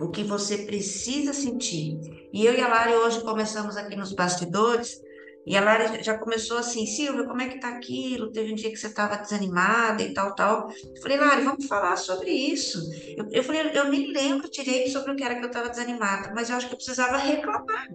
o 0.00 0.10
que 0.10 0.22
você 0.22 0.58
precisa 0.58 1.32
sentir. 1.32 1.98
E 2.32 2.44
eu 2.44 2.54
e 2.54 2.60
a 2.60 2.68
Lari 2.68 2.94
hoje 2.94 3.22
começamos 3.22 3.76
aqui 3.76 3.96
nos 3.96 4.12
bastidores 4.12 5.00
e 5.46 5.56
a 5.56 5.60
Lara 5.60 6.02
já 6.02 6.18
começou 6.18 6.58
assim, 6.58 6.84
Silvia, 6.86 7.24
como 7.24 7.40
é 7.40 7.48
que 7.48 7.60
tá 7.60 7.68
aquilo? 7.68 8.32
Teve 8.32 8.52
um 8.52 8.56
dia 8.56 8.68
que 8.68 8.76
você 8.76 8.88
estava 8.88 9.16
desanimada 9.16 10.02
e 10.02 10.12
tal, 10.12 10.34
tal. 10.34 10.72
Eu 10.72 11.00
falei, 11.00 11.16
Lara, 11.16 11.40
vamos 11.40 11.66
falar 11.66 11.96
sobre 11.96 12.32
isso. 12.32 12.80
Eu, 13.16 13.28
eu 13.30 13.44
falei, 13.44 13.70
eu 13.72 13.88
nem 13.88 14.12
lembro 14.12 14.50
direito 14.50 14.90
sobre 14.90 15.12
o 15.12 15.16
que 15.16 15.22
era 15.22 15.36
que 15.36 15.44
eu 15.44 15.46
estava 15.46 15.68
desanimada, 15.68 16.32
mas 16.34 16.50
eu 16.50 16.56
acho 16.56 16.66
que 16.66 16.74
eu 16.74 16.76
precisava 16.76 17.16
reclamar. 17.16 17.86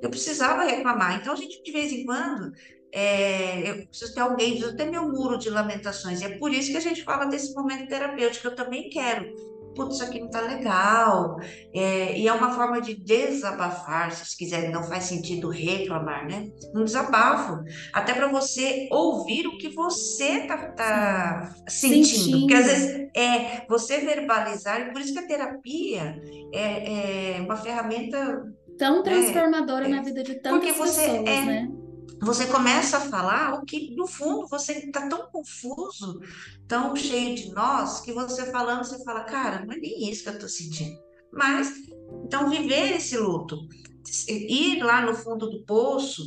Eu 0.00 0.10
precisava 0.10 0.62
reclamar. 0.62 1.20
Então, 1.20 1.32
a 1.32 1.36
gente, 1.36 1.60
de 1.60 1.72
vez 1.72 1.90
em 1.90 2.04
quando, 2.04 2.52
é, 2.92 3.68
eu 3.68 3.86
preciso 3.88 4.14
ter 4.14 4.20
alguém, 4.20 4.50
preciso 4.52 4.76
ter 4.76 4.88
meu 4.88 5.08
muro 5.08 5.36
de 5.36 5.50
lamentações. 5.50 6.20
E 6.20 6.24
é 6.26 6.38
por 6.38 6.52
isso 6.52 6.70
que 6.70 6.76
a 6.76 6.80
gente 6.80 7.02
fala 7.02 7.24
desse 7.24 7.52
momento 7.52 7.88
terapêutico. 7.88 8.46
Eu 8.46 8.54
também 8.54 8.88
quero 8.88 9.34
putz, 9.74 9.96
isso 9.96 10.04
aqui 10.04 10.20
não 10.20 10.30
tá 10.30 10.40
legal. 10.40 11.36
É, 11.74 12.18
e 12.18 12.28
é 12.28 12.32
uma 12.32 12.50
forma 12.52 12.80
de 12.80 12.94
desabafar, 12.94 14.12
se 14.12 14.36
quiser, 14.36 14.70
não 14.70 14.82
faz 14.82 15.04
sentido 15.04 15.48
reclamar, 15.48 16.26
né? 16.26 16.48
Um 16.74 16.84
desabafo. 16.84 17.62
Até 17.92 18.14
para 18.14 18.28
você 18.28 18.88
ouvir 18.90 19.46
o 19.46 19.58
que 19.58 19.68
você 19.68 20.46
tá, 20.46 20.56
tá 20.72 21.54
sentindo. 21.68 22.06
sentindo. 22.06 22.40
Porque 22.40 22.54
às 22.54 22.66
vezes 22.66 23.08
é 23.16 23.66
você 23.68 23.98
verbalizar, 23.98 24.80
e 24.80 24.92
por 24.92 25.00
isso 25.00 25.12
que 25.12 25.18
a 25.18 25.26
terapia 25.26 26.20
é, 26.52 27.36
é 27.36 27.40
uma 27.40 27.56
ferramenta 27.56 28.42
tão 28.78 28.96
né, 28.96 29.02
transformadora 29.02 29.88
na 29.88 30.02
vida 30.02 30.22
de 30.22 30.34
tantas 30.40 30.60
porque 30.60 30.72
você 30.72 31.00
pessoas, 31.02 31.28
é, 31.28 31.44
né? 31.44 31.68
Você 32.20 32.46
começa 32.46 32.98
a 32.98 33.00
falar 33.00 33.54
o 33.54 33.64
que, 33.64 33.94
no 33.94 34.06
fundo, 34.06 34.46
você 34.48 34.72
está 34.72 35.08
tão 35.08 35.26
confuso, 35.30 36.20
tão 36.68 36.94
cheio 36.96 37.34
de 37.34 37.52
nós, 37.52 38.00
que 38.00 38.12
você 38.12 38.50
falando, 38.50 38.84
você 38.84 39.02
fala, 39.04 39.24
cara, 39.24 39.64
não 39.64 39.72
é 39.72 39.76
nem 39.76 40.10
isso 40.10 40.22
que 40.22 40.28
eu 40.28 40.34
estou 40.34 40.48
sentindo. 40.48 40.96
Mas, 41.32 41.72
então, 42.24 42.50
viver 42.50 42.96
esse 42.96 43.16
luto, 43.16 43.56
ir 44.28 44.82
lá 44.82 45.04
no 45.04 45.14
fundo 45.14 45.48
do 45.48 45.64
poço, 45.64 46.22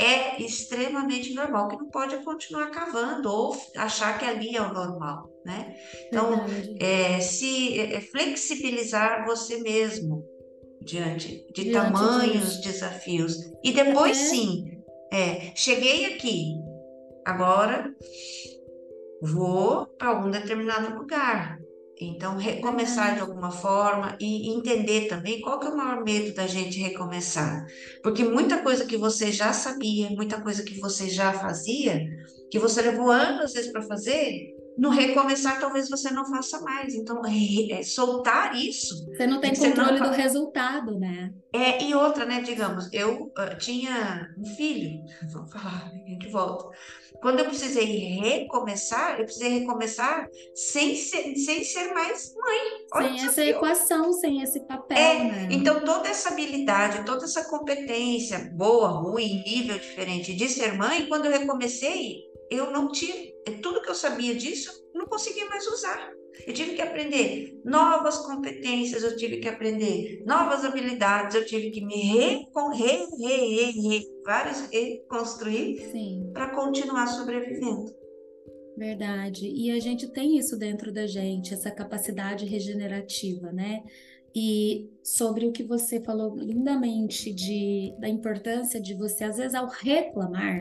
é 0.00 0.42
extremamente 0.42 1.34
normal, 1.34 1.68
que 1.68 1.76
não 1.76 1.90
pode 1.90 2.16
continuar 2.24 2.70
cavando 2.70 3.30
ou 3.30 3.54
achar 3.76 4.18
que 4.18 4.24
ali 4.24 4.56
é 4.56 4.62
o 4.62 4.72
normal, 4.72 5.30
né? 5.44 5.74
Então, 6.06 6.46
é, 6.80 7.20
se 7.20 7.78
é, 7.78 8.00
flexibilizar 8.00 9.26
você 9.26 9.58
mesmo 9.58 10.24
diante 10.82 11.44
de 11.52 11.64
diante 11.64 11.72
tamanhos 11.72 12.56
de... 12.56 12.72
desafios. 12.72 13.36
E 13.62 13.72
depois, 13.72 14.18
é. 14.18 14.24
sim, 14.24 14.79
é, 15.12 15.52
cheguei 15.54 16.14
aqui, 16.14 16.54
agora 17.26 17.94
vou 19.22 19.86
para 19.86 20.08
algum 20.08 20.30
determinado 20.30 20.96
lugar. 20.96 21.58
Então, 22.02 22.38
recomeçar 22.38 23.14
de 23.14 23.20
alguma 23.20 23.50
forma 23.50 24.16
e 24.18 24.50
entender 24.54 25.06
também 25.06 25.42
qual 25.42 25.60
que 25.60 25.66
é 25.66 25.70
o 25.70 25.76
maior 25.76 26.02
medo 26.02 26.34
da 26.34 26.46
gente 26.46 26.80
recomeçar. 26.80 27.66
Porque 28.02 28.24
muita 28.24 28.62
coisa 28.62 28.86
que 28.86 28.96
você 28.96 29.30
já 29.30 29.52
sabia, 29.52 30.08
muita 30.08 30.40
coisa 30.40 30.62
que 30.62 30.80
você 30.80 31.10
já 31.10 31.34
fazia, 31.34 32.02
que 32.50 32.58
você 32.58 32.80
levou 32.80 33.10
anos 33.10 33.44
às 33.44 33.52
vezes 33.52 33.70
para 33.70 33.82
fazer, 33.82 34.54
no 34.80 34.88
recomeçar 34.88 35.60
talvez 35.60 35.90
você 35.90 36.10
não 36.10 36.24
faça 36.24 36.58
mais. 36.62 36.94
Então, 36.94 37.20
é, 37.26 37.82
soltar 37.82 38.56
isso. 38.56 39.06
Você 39.08 39.26
não 39.26 39.38
tem 39.38 39.54
controle 39.54 40.00
não... 40.00 40.08
do 40.08 40.16
resultado, 40.16 40.98
né? 40.98 41.34
É, 41.52 41.84
e 41.84 41.94
outra, 41.94 42.24
né? 42.24 42.40
Digamos, 42.40 42.90
eu 42.90 43.24
uh, 43.24 43.58
tinha 43.58 44.34
um 44.38 44.46
filho, 44.56 45.02
vamos 45.30 45.52
falar, 45.52 45.90
gente 46.08 46.30
volta. 46.30 46.74
Quando 47.20 47.40
eu 47.40 47.44
precisei 47.44 47.84
recomeçar, 47.84 49.18
eu 49.18 49.24
precisei 49.26 49.58
recomeçar 49.58 50.26
sem 50.54 50.96
ser, 50.96 51.34
sem 51.34 51.62
ser 51.62 51.92
mais 51.92 52.34
mãe. 52.34 52.86
Olha 52.94 53.18
sem 53.18 53.26
essa 53.26 53.44
equação, 53.44 54.12
sem 54.14 54.40
esse 54.40 54.60
papel. 54.60 54.96
É, 54.96 55.24
né? 55.24 55.48
Então, 55.50 55.84
toda 55.84 56.08
essa 56.08 56.30
habilidade, 56.30 57.04
toda 57.04 57.24
essa 57.24 57.44
competência, 57.50 58.50
boa, 58.54 58.88
ruim, 58.88 59.42
nível 59.44 59.78
diferente 59.78 60.34
de 60.34 60.48
ser 60.48 60.72
mãe, 60.72 61.06
quando 61.06 61.26
eu 61.26 61.32
recomecei, 61.32 62.29
eu 62.50 62.70
não 62.70 62.90
tive, 62.90 63.32
tudo 63.62 63.80
que 63.80 63.90
eu 63.90 63.94
sabia 63.94 64.34
disso, 64.34 64.70
não 64.94 65.06
consegui 65.06 65.44
mais 65.44 65.66
usar. 65.66 66.10
Eu 66.46 66.54
tive 66.54 66.74
que 66.74 66.82
aprender 66.82 67.60
novas 67.64 68.18
competências, 68.18 69.02
eu 69.02 69.16
tive 69.16 69.38
que 69.38 69.48
aprender 69.48 70.22
novas 70.26 70.64
habilidades, 70.64 71.34
eu 71.34 71.44
tive 71.44 71.70
que 71.70 71.84
me 71.84 71.96
recon, 71.96 72.70
re, 72.70 73.06
re, 73.18 73.36
re, 73.36 73.88
re, 73.88 74.06
vários 74.24 74.60
reconstruir 74.70 75.90
para 76.32 76.54
continuar 76.54 77.06
sobrevivendo. 77.08 77.94
Verdade. 78.76 79.46
E 79.46 79.70
a 79.70 79.78
gente 79.78 80.10
tem 80.10 80.38
isso 80.38 80.56
dentro 80.56 80.92
da 80.92 81.06
gente, 81.06 81.52
essa 81.52 81.70
capacidade 81.70 82.46
regenerativa, 82.46 83.52
né? 83.52 83.82
E 84.34 84.88
sobre 85.02 85.46
o 85.46 85.52
que 85.52 85.64
você 85.64 86.00
falou 86.00 86.36
lindamente 86.36 87.32
de, 87.32 87.94
da 87.98 88.08
importância 88.08 88.80
de 88.80 88.94
você, 88.94 89.24
às 89.24 89.36
vezes, 89.36 89.54
ao 89.54 89.68
reclamar, 89.68 90.60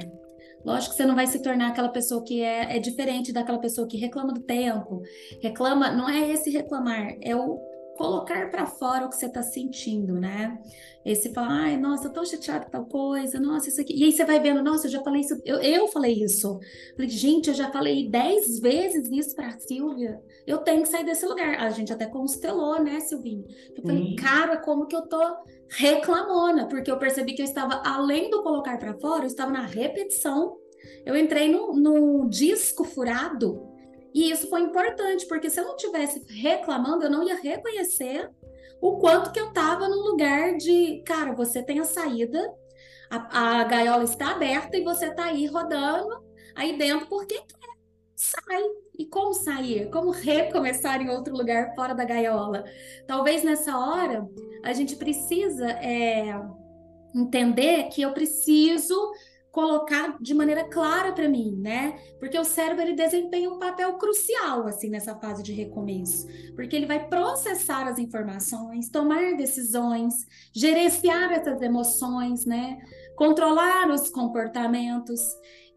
Lógico 0.64 0.92
que 0.92 0.98
você 0.98 1.06
não 1.06 1.16
vai 1.16 1.28
se 1.28 1.42
tornar 1.42 1.70
aquela 1.70 1.90
pessoa 1.90 2.24
que 2.24 2.42
é, 2.42 2.78
é 2.78 2.80
diferente 2.80 3.32
daquela 3.32 3.60
pessoa 3.60 3.88
que 3.88 3.98
reclama 3.98 4.34
do 4.34 4.42
tempo. 4.42 5.02
Reclama, 5.42 5.92
não 5.92 6.10
é 6.10 6.32
esse 6.32 6.50
reclamar, 6.50 7.16
é 7.22 7.36
o 7.36 7.60
colocar 8.00 8.50
para 8.50 8.66
fora 8.66 9.06
o 9.06 9.10
que 9.10 9.18
você 9.18 9.26
está 9.26 9.44
sentindo, 9.44 10.14
né? 10.14 10.58
Esse 11.06 11.34
falar, 11.34 11.64
ai, 11.64 11.78
nossa, 11.78 12.08
eu 12.08 12.14
tô 12.14 12.24
chateada 12.24 12.64
com 12.64 12.72
tal 12.72 12.86
coisa, 12.86 13.42
nossa, 13.42 13.68
isso 13.68 13.82
aqui. 13.82 13.94
E 13.94 14.06
aí 14.06 14.12
você 14.14 14.24
vai 14.24 14.40
vendo, 14.40 14.64
nossa, 14.64 14.88
eu 14.88 14.92
já 14.92 15.04
falei 15.04 15.20
isso, 15.20 15.38
eu, 15.44 15.58
eu 15.60 15.86
falei 15.90 16.14
isso. 16.24 16.58
Falei, 16.96 17.10
gente, 17.10 17.50
eu 17.50 17.54
já 17.54 17.70
falei 17.70 18.10
dez 18.10 18.58
vezes 18.62 19.10
isso 19.12 19.36
para 19.36 19.60
Silvia. 19.60 20.18
Eu 20.48 20.60
tenho 20.60 20.82
que 20.84 20.88
sair 20.88 21.04
desse 21.04 21.26
lugar. 21.26 21.60
A 21.60 21.70
gente 21.72 21.92
até 21.92 22.06
constelou, 22.06 22.82
né, 22.82 23.02
Silvinha? 23.02 23.44
Eu 23.76 23.84
falei, 23.84 24.16
cara, 24.16 24.56
como 24.56 24.88
que 24.88 24.96
eu 24.96 25.02
tô 25.02 25.20
reclamona, 25.68 26.68
porque 26.68 26.90
eu 26.90 26.98
percebi 26.98 27.34
que 27.34 27.42
eu 27.42 27.46
estava, 27.46 27.82
além 27.86 28.30
do 28.30 28.42
colocar 28.42 28.78
para 28.80 28.94
fora, 28.94 29.24
eu 29.24 29.28
estava 29.28 29.52
na 29.52 29.66
repetição. 29.66 30.56
Eu 31.06 31.18
entrei 31.18 31.52
num 31.52 32.30
disco 32.30 32.86
furado 32.86 33.69
e 34.14 34.32
isso 34.32 34.50
foi 34.50 34.62
importante, 34.62 35.28
porque 35.28 35.50
se 35.50 35.60
eu 35.60 35.66
não 35.66 35.76
tivesse 35.76 36.26
reclamando, 36.28 37.04
eu 37.04 37.12
não 37.12 37.24
ia 37.24 37.36
reconhecer 37.36 38.30
o 38.82 38.98
quanto 38.98 39.32
que 39.32 39.40
eu 39.40 39.50
estava 39.50 39.88
num 39.88 40.02
lugar 40.04 40.56
de, 40.58 41.02
cara, 41.06 41.34
você 41.34 41.62
tem 41.62 41.80
a 41.80 41.86
saída, 41.86 42.54
a, 43.10 43.60
a 43.60 43.64
gaiola 43.66 44.04
está 44.04 44.32
aberta 44.32 44.78
e 44.78 44.84
você 44.84 45.08
está 45.08 45.26
aí 45.26 45.46
rodando 45.46 46.24
aí 46.56 46.78
dentro 46.78 47.08
porque 47.08 47.36
quer. 47.36 47.70
Sai. 48.16 48.64
E 48.98 49.06
como 49.06 49.34
sair? 49.34 49.90
Como 49.90 50.12
recomeçar 50.12 51.02
em 51.02 51.10
outro 51.10 51.34
lugar 51.34 51.74
fora 51.74 51.96
da 51.96 52.04
gaiola? 52.04 52.66
Talvez 53.08 53.44
nessa 53.44 53.78
hora 53.78 54.28
a 54.62 54.74
gente 54.74 54.98
precisa 54.98 55.70
é, 55.72 56.38
entender 57.16 57.86
que 57.86 58.02
eu 58.02 58.12
preciso 58.12 58.94
colocar 59.52 60.18
de 60.22 60.34
maneira 60.34 60.64
clara 60.64 61.12
para 61.12 61.28
mim, 61.28 61.56
né? 61.58 62.00
Porque 62.20 62.38
o 62.38 62.44
cérebro 62.44 62.84
ele 62.84 62.94
desempenha 62.94 63.50
um 63.50 63.60
papel 63.60 63.94
crucial 63.94 64.68
assim 64.68 64.90
nessa 64.90 65.16
fase 65.16 65.42
de 65.42 65.54
recomeço, 65.54 66.28
porque 66.56 66.76
ele 66.76 66.86
vai 66.86 67.08
processar 67.08 67.88
as 67.88 67.98
informações, 67.98 68.90
tomar 68.90 69.36
decisões, 69.36 70.14
gerenciar 70.54 71.32
essas 71.32 71.62
emoções, 71.62 72.46
né? 72.46 72.80
Controlar 73.16 73.90
os 73.90 74.10
comportamentos. 74.10 75.20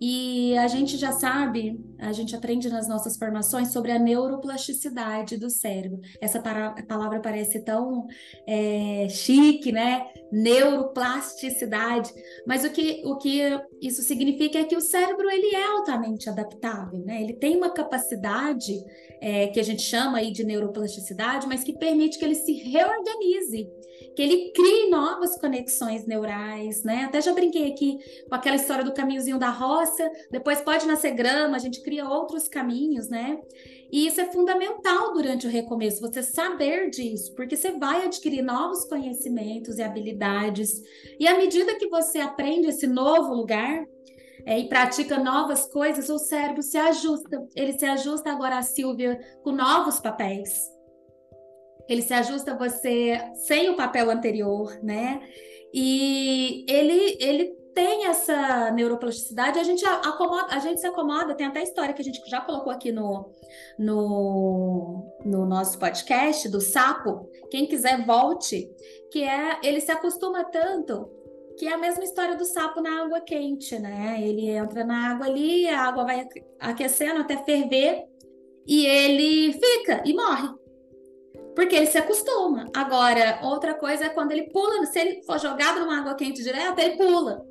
E 0.04 0.58
a 0.58 0.66
gente 0.66 0.96
já 0.96 1.12
sabe, 1.12 1.78
a 1.96 2.12
gente 2.12 2.34
aprende 2.34 2.68
nas 2.68 2.88
nossas 2.88 3.16
formações 3.16 3.68
sobre 3.68 3.92
a 3.92 4.00
neuroplasticidade 4.00 5.36
do 5.36 5.48
cérebro. 5.48 6.00
Essa 6.20 6.42
palavra 6.42 7.20
parece 7.20 7.60
tão 7.60 8.08
é, 8.44 9.06
chique, 9.08 9.70
né? 9.70 10.04
Neuroplasticidade. 10.32 12.12
Mas 12.44 12.64
o 12.64 12.70
que, 12.70 13.00
o 13.04 13.16
que 13.16 13.42
isso 13.80 14.02
significa 14.02 14.58
é 14.58 14.64
que 14.64 14.74
o 14.74 14.80
cérebro 14.80 15.30
ele 15.30 15.54
é 15.54 15.66
altamente 15.66 16.28
adaptável, 16.28 16.98
né? 17.04 17.22
Ele 17.22 17.34
tem 17.34 17.56
uma 17.56 17.70
capacidade 17.70 18.74
é, 19.20 19.46
que 19.46 19.60
a 19.60 19.62
gente 19.62 19.82
chama 19.82 20.18
aí 20.18 20.32
de 20.32 20.42
neuroplasticidade, 20.42 21.46
mas 21.46 21.62
que 21.62 21.78
permite 21.78 22.18
que 22.18 22.24
ele 22.24 22.34
se 22.34 22.54
reorganize 22.54 23.70
que 24.14 24.22
ele 24.22 24.52
crie 24.52 24.90
novas 24.90 25.38
conexões 25.38 26.06
neurais, 26.06 26.82
né? 26.82 27.04
Até 27.04 27.20
já 27.20 27.32
brinquei 27.32 27.70
aqui 27.70 27.98
com 28.28 28.34
aquela 28.34 28.56
história 28.56 28.84
do 28.84 28.92
caminhozinho 28.92 29.38
da 29.38 29.50
roça, 29.50 30.10
depois 30.30 30.60
pode 30.60 30.86
nascer 30.86 31.12
grama, 31.12 31.56
a 31.56 31.60
gente 31.60 31.82
cria 31.82 32.08
outros 32.08 32.48
caminhos, 32.48 33.08
né? 33.08 33.40
E 33.90 34.06
isso 34.06 34.20
é 34.20 34.24
fundamental 34.24 35.12
durante 35.12 35.46
o 35.46 35.50
recomeço, 35.50 36.00
você 36.00 36.22
saber 36.22 36.88
disso, 36.88 37.34
porque 37.34 37.56
você 37.56 37.72
vai 37.72 38.06
adquirir 38.06 38.42
novos 38.42 38.84
conhecimentos 38.86 39.78
e 39.78 39.82
habilidades. 39.82 40.82
E 41.20 41.26
à 41.26 41.36
medida 41.36 41.74
que 41.74 41.88
você 41.88 42.18
aprende 42.18 42.68
esse 42.68 42.86
novo 42.86 43.34
lugar, 43.34 43.84
é, 44.44 44.58
e 44.58 44.68
pratica 44.68 45.18
novas 45.18 45.66
coisas, 45.66 46.08
o 46.08 46.18
cérebro 46.18 46.62
se 46.62 46.76
ajusta. 46.76 47.46
Ele 47.54 47.78
se 47.78 47.84
ajusta 47.84 48.30
agora 48.30 48.58
a 48.58 48.62
Silvia 48.62 49.20
com 49.42 49.52
novos 49.52 50.00
papéis. 50.00 50.50
Ele 51.88 52.02
se 52.02 52.14
ajusta 52.14 52.52
a 52.52 52.56
você 52.56 53.20
sem 53.34 53.70
o 53.70 53.76
papel 53.76 54.10
anterior, 54.10 54.78
né? 54.82 55.20
E 55.72 56.64
ele, 56.68 57.16
ele 57.20 57.56
tem 57.74 58.06
essa 58.06 58.70
neuroplasticidade, 58.70 59.58
a 59.58 59.64
gente 59.64 59.84
acomoda, 59.84 60.46
a 60.50 60.58
gente 60.58 60.80
se 60.80 60.86
acomoda, 60.86 61.34
tem 61.34 61.46
até 61.46 61.62
história 61.62 61.94
que 61.94 62.02
a 62.02 62.04
gente 62.04 62.20
já 62.28 62.40
colocou 62.40 62.72
aqui 62.72 62.92
no, 62.92 63.30
no, 63.78 65.04
no 65.24 65.46
nosso 65.46 65.78
podcast 65.78 66.48
do 66.48 66.60
sapo. 66.60 67.28
Quem 67.50 67.66
quiser 67.66 68.04
volte, 68.04 68.68
que 69.10 69.22
é 69.22 69.58
ele 69.62 69.80
se 69.80 69.90
acostuma 69.90 70.44
tanto 70.44 71.10
que 71.56 71.66
é 71.66 71.72
a 71.72 71.78
mesma 71.78 72.02
história 72.04 72.36
do 72.36 72.44
sapo 72.44 72.80
na 72.80 73.04
água 73.04 73.20
quente, 73.20 73.78
né? 73.78 74.18
Ele 74.20 74.48
entra 74.48 74.84
na 74.84 75.10
água 75.10 75.26
ali, 75.26 75.68
a 75.68 75.82
água 75.82 76.04
vai 76.04 76.26
aquecendo 76.58 77.20
até 77.20 77.36
ferver 77.44 78.04
e 78.66 78.86
ele 78.86 79.52
fica 79.52 80.02
e 80.04 80.14
morre. 80.14 80.48
Porque 81.54 81.76
ele 81.76 81.86
se 81.86 81.98
acostuma. 81.98 82.70
Agora, 82.74 83.40
outra 83.42 83.74
coisa 83.74 84.06
é 84.06 84.08
quando 84.08 84.32
ele 84.32 84.50
pula, 84.50 84.84
se 84.86 84.98
ele 84.98 85.22
for 85.22 85.38
jogado 85.38 85.80
numa 85.80 85.98
água 85.98 86.14
quente 86.14 86.42
direto, 86.42 86.78
ele 86.78 86.96
pula. 86.96 87.44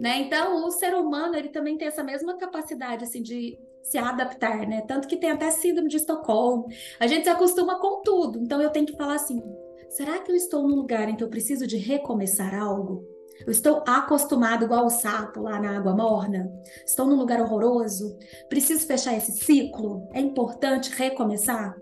Né? 0.00 0.20
Então, 0.20 0.66
o 0.66 0.70
ser 0.70 0.94
humano, 0.94 1.36
ele 1.36 1.48
também 1.48 1.76
tem 1.76 1.88
essa 1.88 2.02
mesma 2.02 2.36
capacidade 2.36 3.04
assim 3.04 3.22
de 3.22 3.58
se 3.82 3.98
adaptar, 3.98 4.66
né? 4.66 4.80
Tanto 4.82 5.06
que 5.06 5.16
tem 5.16 5.30
até 5.30 5.50
síndrome 5.50 5.88
de 5.88 5.98
Estocolmo. 5.98 6.66
A 6.98 7.06
gente 7.06 7.24
se 7.24 7.30
acostuma 7.30 7.78
com 7.78 8.00
tudo. 8.02 8.38
Então, 8.38 8.60
eu 8.60 8.70
tenho 8.70 8.86
que 8.86 8.96
falar 8.96 9.14
assim: 9.14 9.42
será 9.90 10.18
que 10.18 10.32
eu 10.32 10.36
estou 10.36 10.62
num 10.62 10.76
lugar 10.76 11.08
em 11.08 11.16
que 11.16 11.22
eu 11.22 11.28
preciso 11.28 11.66
de 11.66 11.76
recomeçar 11.76 12.54
algo? 12.54 13.04
Eu 13.40 13.50
estou 13.50 13.82
acostumado 13.86 14.64
igual 14.64 14.86
o 14.86 14.90
sapo 14.90 15.42
lá 15.42 15.60
na 15.60 15.76
água 15.76 15.94
morna? 15.94 16.50
Estou 16.86 17.06
num 17.06 17.16
lugar 17.16 17.40
horroroso? 17.40 18.16
Preciso 18.48 18.86
fechar 18.86 19.16
esse 19.16 19.32
ciclo? 19.32 20.08
É 20.12 20.20
importante 20.20 20.94
recomeçar? 20.94 21.76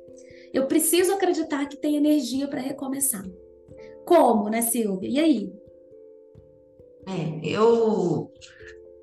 Eu 0.52 0.66
preciso 0.66 1.12
acreditar 1.12 1.66
que 1.66 1.76
tem 1.76 1.97
energia 1.97 2.47
para 2.47 2.61
recomeçar. 2.61 3.25
Como, 4.04 4.49
né, 4.49 4.62
Silvia? 4.62 5.09
E 5.09 5.18
aí? 5.18 5.52
É, 7.09 7.47
eu. 7.47 8.30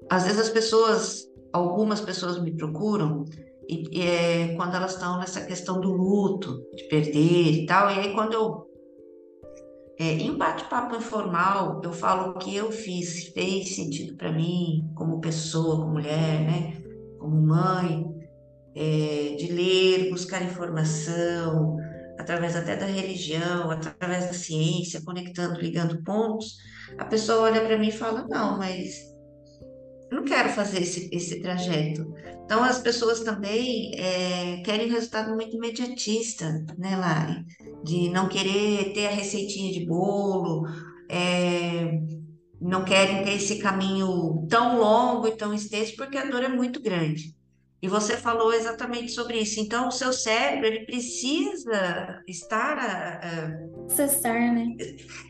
Às 0.10 0.24
vezes 0.24 0.40
as 0.40 0.50
pessoas, 0.50 1.28
algumas 1.54 2.02
pessoas 2.02 2.42
me 2.42 2.56
procuram 2.56 3.26
e, 3.68 4.00
e 4.00 4.02
é, 4.02 4.56
quando 4.56 4.76
elas 4.76 4.94
estão 4.94 5.20
nessa 5.20 5.46
questão 5.46 5.80
do 5.80 5.92
luto, 5.92 6.66
de 6.76 6.88
perder 6.88 7.52
e 7.52 7.66
tal, 7.66 7.92
e 7.92 8.00
aí 8.00 8.14
quando 8.14 8.34
eu 8.34 8.70
é, 10.00 10.14
em 10.14 10.32
um 10.32 10.38
bate-papo 10.38 10.96
informal, 10.96 11.82
eu 11.84 11.92
falo 11.92 12.32
o 12.32 12.38
que 12.38 12.56
eu 12.56 12.72
fiz, 12.72 13.28
fez 13.34 13.76
sentido 13.76 14.16
para 14.16 14.32
mim, 14.32 14.90
como 14.96 15.20
pessoa, 15.20 15.76
como 15.76 15.92
mulher, 15.92 16.42
né? 16.42 16.82
como 17.20 17.36
mãe, 17.42 18.08
é, 18.76 19.36
de 19.38 19.52
ler, 19.52 20.10
buscar 20.10 20.44
informação, 20.44 21.78
através 22.18 22.56
até 22.56 22.76
da 22.76 22.86
religião, 22.86 23.72
através 23.72 24.26
da 24.28 24.34
ciência, 24.34 25.02
conectando, 25.02 25.60
ligando 25.60 26.04
pontos. 26.04 26.58
A 26.98 27.06
pessoa 27.06 27.42
olha 27.42 27.62
para 27.62 27.78
mim 27.78 27.90
e 27.90 27.94
fala: 27.94 28.28
Não, 28.28 28.58
mas 28.58 29.10
eu 30.12 30.18
não 30.18 30.26
quero 30.26 30.50
fazer 30.50 30.82
esse, 30.82 31.10
esse 31.14 31.40
trajeto. 31.42 32.14
Então, 32.44 32.64
as 32.64 32.80
pessoas 32.80 33.20
também 33.20 33.92
é, 33.96 34.62
querem 34.64 34.88
um 34.88 34.94
resultado 34.94 35.36
muito 35.36 35.56
imediatista, 35.56 36.66
né, 36.78 36.96
Lari? 36.98 37.46
De 37.84 38.10
não 38.10 38.28
querer 38.28 38.92
ter 38.94 39.08
a 39.08 39.12
receitinha 39.12 39.72
de 39.72 39.86
bolo, 39.86 40.66
é, 41.10 42.02
não 42.60 42.84
querem 42.84 43.24
ter 43.24 43.34
esse 43.34 43.60
caminho 43.60 44.48
tão 44.50 44.80
longo 44.80 45.28
e 45.28 45.38
tão 45.38 45.54
extenso, 45.54 45.96
porque 45.96 46.18
a 46.18 46.26
dor 46.26 46.44
é 46.44 46.50
muito 46.50 46.82
grande. 46.82 47.36
E 47.82 47.88
você 47.88 48.18
falou 48.18 48.54
exatamente 48.54 49.12
sobre 49.12 49.40
isso. 49.40 49.58
Então, 49.60 49.88
o 49.88 49.92
seu 49.92 50.12
cérebro, 50.12 50.68
ele 50.68 50.86
precisa 50.86 52.22
estar... 52.28 53.22
Acessar, 53.86 54.54
né? 54.54 54.76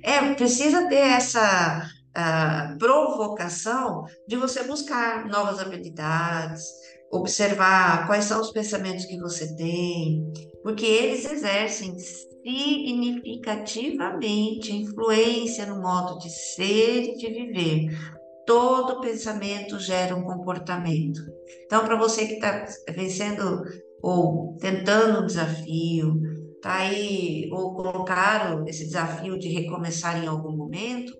É, 0.03 0.33
precisa 0.33 0.89
ter 0.89 0.95
essa 0.95 1.87
provocação 2.77 4.03
de 4.27 4.35
você 4.35 4.63
buscar 4.63 5.25
novas 5.27 5.59
habilidades, 5.59 6.63
observar 7.11 8.07
quais 8.07 8.25
são 8.25 8.41
os 8.41 8.51
pensamentos 8.51 9.05
que 9.05 9.17
você 9.19 9.55
tem, 9.55 10.21
porque 10.61 10.85
eles 10.85 11.23
exercem 11.23 11.95
significativamente 11.97 14.75
influência 14.75 15.65
no 15.65 15.81
modo 15.81 16.19
de 16.19 16.29
ser 16.29 17.03
e 17.03 17.15
de 17.15 17.29
viver. 17.29 18.18
Todo 18.49 18.99
pensamento 18.99 19.77
gera 19.77 20.15
um 20.15 20.23
comportamento. 20.23 21.21
Então, 21.65 21.85
para 21.85 21.95
você 21.95 22.25
que 22.25 22.33
está 22.33 22.65
vencendo 22.95 23.61
ou 24.01 24.57
tentando 24.59 25.21
um 25.21 25.27
desafio, 25.27 26.19
tá 26.59 26.77
aí, 26.77 27.47
ou 27.51 27.75
colocaram 27.75 28.67
esse 28.67 28.85
desafio 28.85 29.37
de 29.37 29.49
recomeçar 29.49 30.23
em 30.23 30.25
algum 30.25 30.57
momento, 30.57 31.13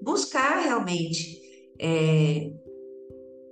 buscar 0.00 0.60
realmente 0.60 1.40
é, 1.80 2.52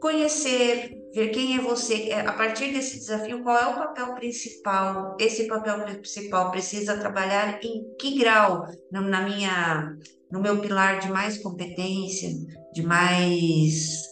conhecer, 0.01 0.93
ver 1.15 1.29
quem 1.29 1.57
é 1.57 1.61
você, 1.61 2.11
é, 2.11 2.21
a 2.21 2.33
partir 2.33 2.73
desse 2.73 2.99
desafio, 2.99 3.43
qual 3.43 3.57
é 3.57 3.67
o 3.67 3.75
papel 3.75 4.15
principal? 4.15 5.17
Esse 5.21 5.47
papel 5.47 5.85
principal 5.85 6.51
precisa 6.51 6.99
trabalhar 6.99 7.61
em 7.63 7.85
que 7.99 8.19
grau 8.19 8.67
na 8.91 9.21
minha, 9.23 9.97
no 10.31 10.41
meu 10.41 10.61
pilar 10.61 10.99
de 10.99 11.11
mais 11.11 11.39
competência, 11.39 12.31
de 12.73 12.83
mais 12.83 14.03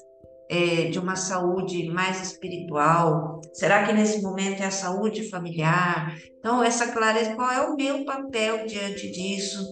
é, 0.48 0.90
de 0.90 0.98
uma 0.98 1.16
saúde 1.16 1.88
mais 1.88 2.22
espiritual? 2.22 3.40
Será 3.52 3.84
que 3.84 3.92
nesse 3.92 4.22
momento 4.22 4.62
é 4.62 4.66
a 4.66 4.70
saúde 4.70 5.28
familiar? 5.28 6.16
Então, 6.38 6.62
essa 6.62 6.92
clareza, 6.92 7.34
qual 7.34 7.50
é 7.50 7.60
o 7.62 7.76
meu 7.76 8.04
papel 8.04 8.66
diante 8.66 9.10
disso? 9.10 9.62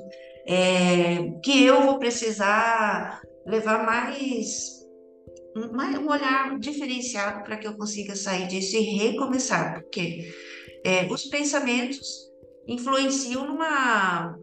é, 0.47 1.31
que 1.43 1.65
eu 1.65 1.83
vou 1.83 1.99
precisar 1.99 3.21
levar 3.47 3.85
mais 3.85 4.80
um 5.69 6.09
olhar 6.09 6.59
diferenciado 6.59 7.45
para 7.45 7.57
que 7.57 7.67
eu 7.67 7.77
consiga 7.77 8.17
sair 8.17 8.47
disso 8.47 8.77
e 8.77 8.81
recomeçar, 8.81 9.75
porque 9.75 10.33
é, 10.85 11.07
os 11.13 11.25
pensamentos 11.25 12.31
influenciam 12.67 13.47
numa, 13.47 14.39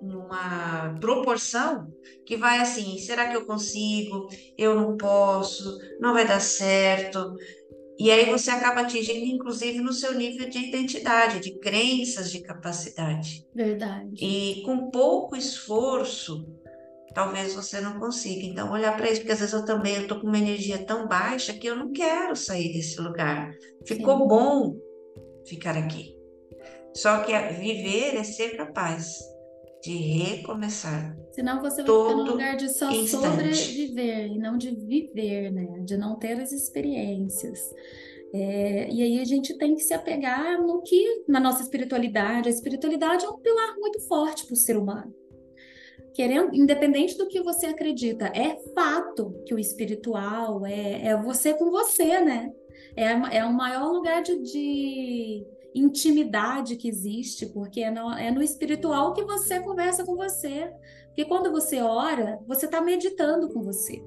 numa 0.00 0.96
proporção 1.00 1.90
que 2.24 2.36
vai 2.36 2.58
assim: 2.60 2.98
será 2.98 3.28
que 3.28 3.36
eu 3.36 3.46
consigo? 3.46 4.28
Eu 4.56 4.74
não 4.74 4.96
posso, 4.96 5.78
não 6.00 6.12
vai 6.12 6.26
dar 6.26 6.40
certo. 6.40 7.34
E 7.98 8.10
aí 8.10 8.30
você 8.30 8.50
acaba 8.50 8.82
atingindo, 8.82 9.24
inclusive, 9.24 9.80
no 9.80 9.92
seu 9.92 10.14
nível 10.14 10.50
de 10.50 10.58
identidade, 10.58 11.40
de 11.40 11.58
crenças, 11.58 12.30
de 12.30 12.42
capacidade. 12.42 13.46
Verdade. 13.54 14.14
E 14.20 14.62
com 14.66 14.90
pouco 14.90 15.34
esforço, 15.34 16.46
talvez 17.16 17.54
você 17.54 17.80
não 17.80 17.98
consiga. 17.98 18.44
Então, 18.44 18.70
olhar 18.70 18.94
para 18.94 19.10
isso, 19.10 19.22
porque 19.22 19.32
às 19.32 19.40
vezes 19.40 19.54
eu 19.54 19.64
também 19.64 20.02
estou 20.02 20.20
com 20.20 20.26
uma 20.26 20.36
energia 20.36 20.84
tão 20.84 21.08
baixa 21.08 21.54
que 21.54 21.66
eu 21.66 21.74
não 21.74 21.90
quero 21.90 22.36
sair 22.36 22.74
desse 22.74 23.00
lugar. 23.00 23.56
Ficou 23.86 24.18
Sim. 24.18 24.28
bom 24.28 24.76
ficar 25.46 25.78
aqui. 25.78 26.14
Só 26.94 27.22
que 27.22 27.32
viver 27.54 28.16
é 28.16 28.22
ser 28.22 28.58
capaz 28.58 29.18
de 29.82 29.96
recomeçar. 29.96 31.16
Senão 31.32 31.62
você 31.62 31.82
vai 31.82 31.86
ficar 31.86 32.16
no 32.16 32.22
lugar 32.24 32.56
de 32.56 32.68
só 32.68 32.90
instante. 32.90 33.24
sobreviver 33.24 34.26
e 34.26 34.38
não 34.38 34.58
de 34.58 34.72
viver, 34.72 35.50
né? 35.50 35.80
De 35.86 35.96
não 35.96 36.18
ter 36.18 36.38
as 36.38 36.52
experiências. 36.52 37.58
É, 38.34 38.90
e 38.92 39.02
aí 39.02 39.20
a 39.20 39.24
gente 39.24 39.56
tem 39.56 39.74
que 39.74 39.82
se 39.82 39.94
apegar 39.94 40.60
no 40.60 40.82
que, 40.82 41.24
na 41.26 41.40
nossa 41.40 41.62
espiritualidade. 41.62 42.48
A 42.48 42.52
espiritualidade 42.52 43.24
é 43.24 43.28
um 43.30 43.38
pilar 43.38 43.74
muito 43.78 44.00
forte 44.00 44.44
para 44.44 44.52
o 44.52 44.56
ser 44.56 44.76
humano. 44.76 45.14
Querendo, 46.16 46.54
independente 46.54 47.18
do 47.18 47.28
que 47.28 47.42
você 47.42 47.66
acredita, 47.66 48.32
é 48.34 48.56
fato 48.74 49.38
que 49.44 49.52
o 49.52 49.58
espiritual 49.58 50.64
é, 50.64 51.08
é 51.08 51.22
você 51.22 51.52
com 51.52 51.70
você, 51.70 52.22
né? 52.22 52.50
É, 52.96 53.36
é 53.36 53.44
o 53.44 53.52
maior 53.52 53.92
lugar 53.92 54.22
de, 54.22 54.38
de 54.42 55.46
intimidade 55.74 56.76
que 56.76 56.88
existe, 56.88 57.44
porque 57.44 57.82
é 57.82 57.90
no, 57.90 58.10
é 58.14 58.30
no 58.30 58.42
espiritual 58.42 59.12
que 59.12 59.22
você 59.24 59.60
conversa 59.60 60.06
com 60.06 60.16
você. 60.16 60.72
Porque 61.08 61.26
quando 61.26 61.52
você 61.52 61.82
ora, 61.82 62.38
você 62.46 62.64
está 62.64 62.80
meditando 62.80 63.50
com 63.50 63.62
você. 63.62 64.02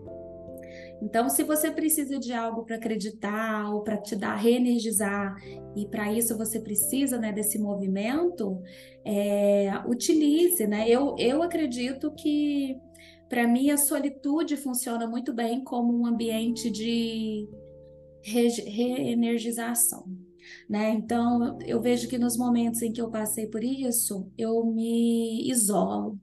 Então, 1.02 1.30
se 1.30 1.44
você 1.44 1.72
precisa 1.72 2.20
de 2.20 2.34
algo 2.34 2.64
para 2.64 2.76
acreditar 2.76 3.74
ou 3.74 3.82
para 3.82 3.98
te 3.98 4.16
dar, 4.16 4.36
reenergizar, 4.36 5.36
e 5.76 5.86
para 5.88 6.12
isso 6.12 6.38
você 6.38 6.60
precisa 6.60 7.18
né, 7.18 7.32
desse 7.32 7.58
movimento, 7.58 8.62
é, 9.06 9.72
utilize, 9.88 10.66
né? 10.68 10.90
Eu, 10.90 11.16
eu 11.18 11.42
acredito 11.42 12.12
que 12.12 12.78
para 13.30 13.48
mim 13.48 13.70
a 13.70 13.78
solitude 13.78 14.58
funciona 14.58 15.08
muito 15.08 15.32
bem 15.34 15.64
como 15.64 15.96
um 15.96 16.06
ambiente 16.06 16.70
de 16.70 17.48
re 18.22 18.48
reenergização. 18.48 20.06
Né? 20.68 20.92
Então, 20.92 21.58
eu 21.62 21.82
vejo 21.82 22.08
que 22.08 22.18
nos 22.18 22.38
momentos 22.38 22.82
em 22.82 22.92
que 22.92 23.02
eu 23.02 23.10
passei 23.10 23.48
por 23.48 23.64
isso, 23.64 24.28
eu 24.38 24.66
me 24.66 25.50
isolo, 25.50 26.20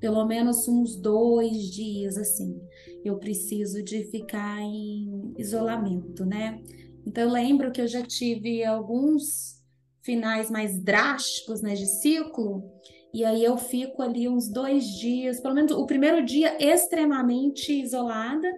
pelo 0.00 0.24
menos 0.26 0.68
uns 0.68 0.96
dois 0.96 1.70
dias, 1.72 2.16
assim. 2.16 2.60
Eu 3.04 3.18
preciso 3.18 3.82
de 3.82 4.04
ficar 4.04 4.60
em 4.60 5.34
isolamento, 5.36 6.24
né? 6.24 6.60
Então, 7.06 7.24
eu 7.24 7.30
lembro 7.30 7.70
que 7.70 7.80
eu 7.80 7.86
já 7.86 8.02
tive 8.02 8.64
alguns 8.64 9.62
finais 10.02 10.50
mais 10.50 10.82
drásticos, 10.82 11.62
né, 11.62 11.74
de 11.74 11.86
ciclo, 11.86 12.62
e 13.12 13.24
aí 13.24 13.44
eu 13.44 13.56
fico 13.56 14.02
ali 14.02 14.28
uns 14.28 14.48
dois 14.48 14.84
dias, 14.86 15.40
pelo 15.40 15.54
menos 15.54 15.72
o 15.72 15.86
primeiro 15.86 16.24
dia 16.24 16.56
extremamente 16.58 17.72
isolada, 17.72 18.50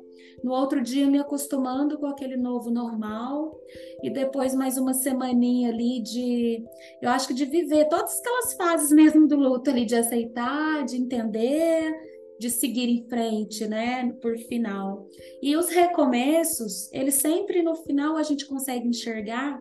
no 0.43 0.53
outro 0.53 0.83
dia 0.83 1.07
me 1.07 1.19
acostumando 1.19 1.99
com 1.99 2.07
aquele 2.07 2.37
novo 2.37 2.71
normal, 2.71 3.55
e 4.03 4.11
depois 4.11 4.55
mais 4.55 4.77
uma 4.79 4.95
semaninha 4.95 5.71
ali 5.71 6.03
de, 6.03 6.65
eu 7.03 7.11
acho 7.11 7.29
que 7.29 7.35
de 7.35 7.45
viver 7.45 7.89
todas 7.89 8.19
aquelas 8.19 8.55
fases 8.55 8.91
mesmo 8.91 9.29
do 9.29 9.37
luto 9.37 9.71
ali, 9.71 9.85
de 9.85 9.95
aceitar, 9.95 10.85
de 10.85 10.97
entender, 10.97 11.95
de 12.38 12.51
seguir 12.51 12.88
em 12.88 13.09
frente, 13.09 13.66
né, 13.66 14.12
por 14.20 14.37
final. 14.37 15.07
E 15.42 15.57
os 15.57 15.68
recomeços, 15.68 16.90
eles 16.92 17.14
sempre 17.14 17.62
no 17.62 17.75
final 17.77 18.16
a 18.16 18.22
gente 18.22 18.46
consegue 18.46 18.87
enxergar 18.87 19.61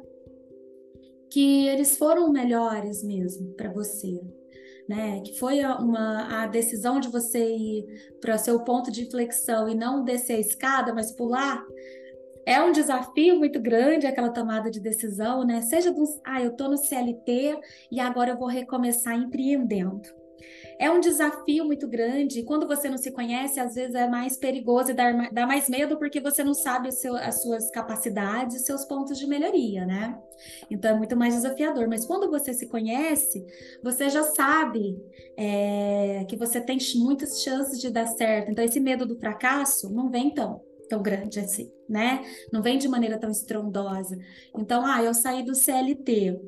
que 1.30 1.68
eles 1.68 1.98
foram 1.98 2.32
melhores 2.32 3.04
mesmo 3.04 3.54
para 3.54 3.72
você 3.72 4.20
né? 4.88 5.22
Que 5.22 5.38
foi 5.38 5.64
uma, 5.64 6.44
a 6.44 6.48
decisão 6.48 7.00
de 7.00 7.10
você 7.10 7.56
ir 7.56 7.86
para 8.22 8.36
o 8.36 8.40
seu 8.40 8.60
ponto 8.64 8.92
de 8.92 9.04
inflexão 9.04 9.68
e 9.68 9.76
não 9.76 10.04
descer 10.04 10.34
a 10.34 10.40
escada, 10.40 10.94
mas 10.94 11.12
pular. 11.12 11.64
É 12.46 12.62
um 12.62 12.72
desafio 12.72 13.38
muito 13.38 13.60
grande 13.60 14.06
aquela 14.06 14.30
tomada 14.30 14.70
de 14.70 14.80
decisão, 14.80 15.44
né? 15.44 15.62
Seja 15.62 15.92
do, 15.92 16.04
ah, 16.24 16.42
eu 16.42 16.52
estou 16.52 16.70
no 16.70 16.78
CLT 16.78 17.60
e 17.92 18.00
agora 18.00 18.32
eu 18.32 18.38
vou 18.38 18.48
recomeçar 18.48 19.18
empreendendo 19.18 20.02
é 20.80 20.90
um 20.90 21.00
desafio 21.00 21.66
muito 21.66 21.88
grande. 21.88 22.44
Quando 22.44 22.68
você 22.68 22.90
não 22.90 22.98
se 22.98 23.12
conhece, 23.12 23.60
às 23.60 23.76
vezes 23.76 23.96
é 23.96 24.08
mais 24.08 24.38
perigoso 24.38 24.92
e 24.92 24.94
dá, 24.94 25.48
mais 25.48 25.70
medo 25.70 25.98
porque 25.98 26.20
você 26.20 26.44
não 26.44 26.54
sabe 26.54 26.92
seu, 26.92 27.16
as 27.16 27.42
suas 27.42 27.70
capacidades, 27.72 28.58
os 28.58 28.66
seus 28.66 28.86
pontos 28.86 29.18
de 29.18 29.28
melhoria, 29.28 29.86
né? 29.86 30.18
Então 30.70 30.92
é 30.92 30.98
muito 30.98 31.16
mais 31.16 31.34
desafiador. 31.36 31.88
Mas 31.88 32.06
quando 32.06 32.30
você 32.30 32.54
se 32.54 32.68
conhece, 32.68 33.46
você 33.84 34.10
já 34.10 34.24
sabe 34.24 34.98
é, 35.38 36.26
que 36.28 36.36
você 36.36 36.60
tem 36.60 36.78
muitas 36.96 37.42
chances 37.42 37.80
de 37.80 37.90
dar 37.90 38.08
certo. 38.08 38.52
Então 38.52 38.64
esse 38.64 38.80
medo 38.80 39.06
do 39.06 39.18
fracasso 39.18 39.90
não 39.94 40.10
vem 40.10 40.34
tão 40.34 40.62
tão 40.88 41.02
grande 41.02 41.40
assim, 41.40 41.72
né? 41.90 42.24
Não 42.52 42.62
vem 42.62 42.78
de 42.78 42.88
maneira 42.88 43.18
tão 43.18 43.32
estrondosa. 43.32 44.18
Então, 44.56 44.86
ah, 44.86 45.02
eu 45.02 45.16
saí 45.16 45.44
do 45.44 45.56
CLT. 45.56 46.40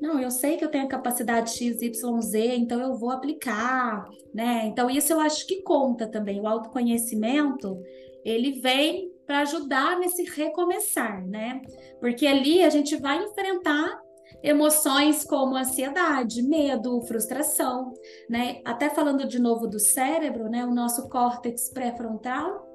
Não, 0.00 0.18
eu 0.18 0.30
sei 0.30 0.56
que 0.56 0.64
eu 0.64 0.70
tenho 0.70 0.84
a 0.84 0.88
capacidade 0.88 1.50
XYZ, 1.50 2.34
então 2.34 2.80
eu 2.80 2.94
vou 2.94 3.10
aplicar, 3.10 4.08
né? 4.32 4.66
Então, 4.66 4.88
isso 4.88 5.12
eu 5.12 5.20
acho 5.20 5.46
que 5.46 5.62
conta 5.62 6.06
também. 6.06 6.40
O 6.40 6.46
autoconhecimento, 6.46 7.82
ele 8.24 8.60
vem 8.60 9.12
para 9.26 9.40
ajudar 9.40 9.98
nesse 9.98 10.24
recomeçar, 10.24 11.24
né? 11.26 11.60
Porque 12.00 12.26
ali 12.26 12.64
a 12.64 12.70
gente 12.70 12.96
vai 12.96 13.22
enfrentar 13.22 14.00
emoções 14.42 15.24
como 15.24 15.56
ansiedade, 15.56 16.42
medo, 16.42 17.00
frustração, 17.02 17.92
né? 18.28 18.60
Até 18.64 18.88
falando 18.88 19.28
de 19.28 19.38
novo 19.38 19.66
do 19.66 19.78
cérebro, 19.78 20.48
né? 20.48 20.64
O 20.64 20.74
nosso 20.74 21.08
córtex 21.08 21.68
pré-frontal, 21.68 22.66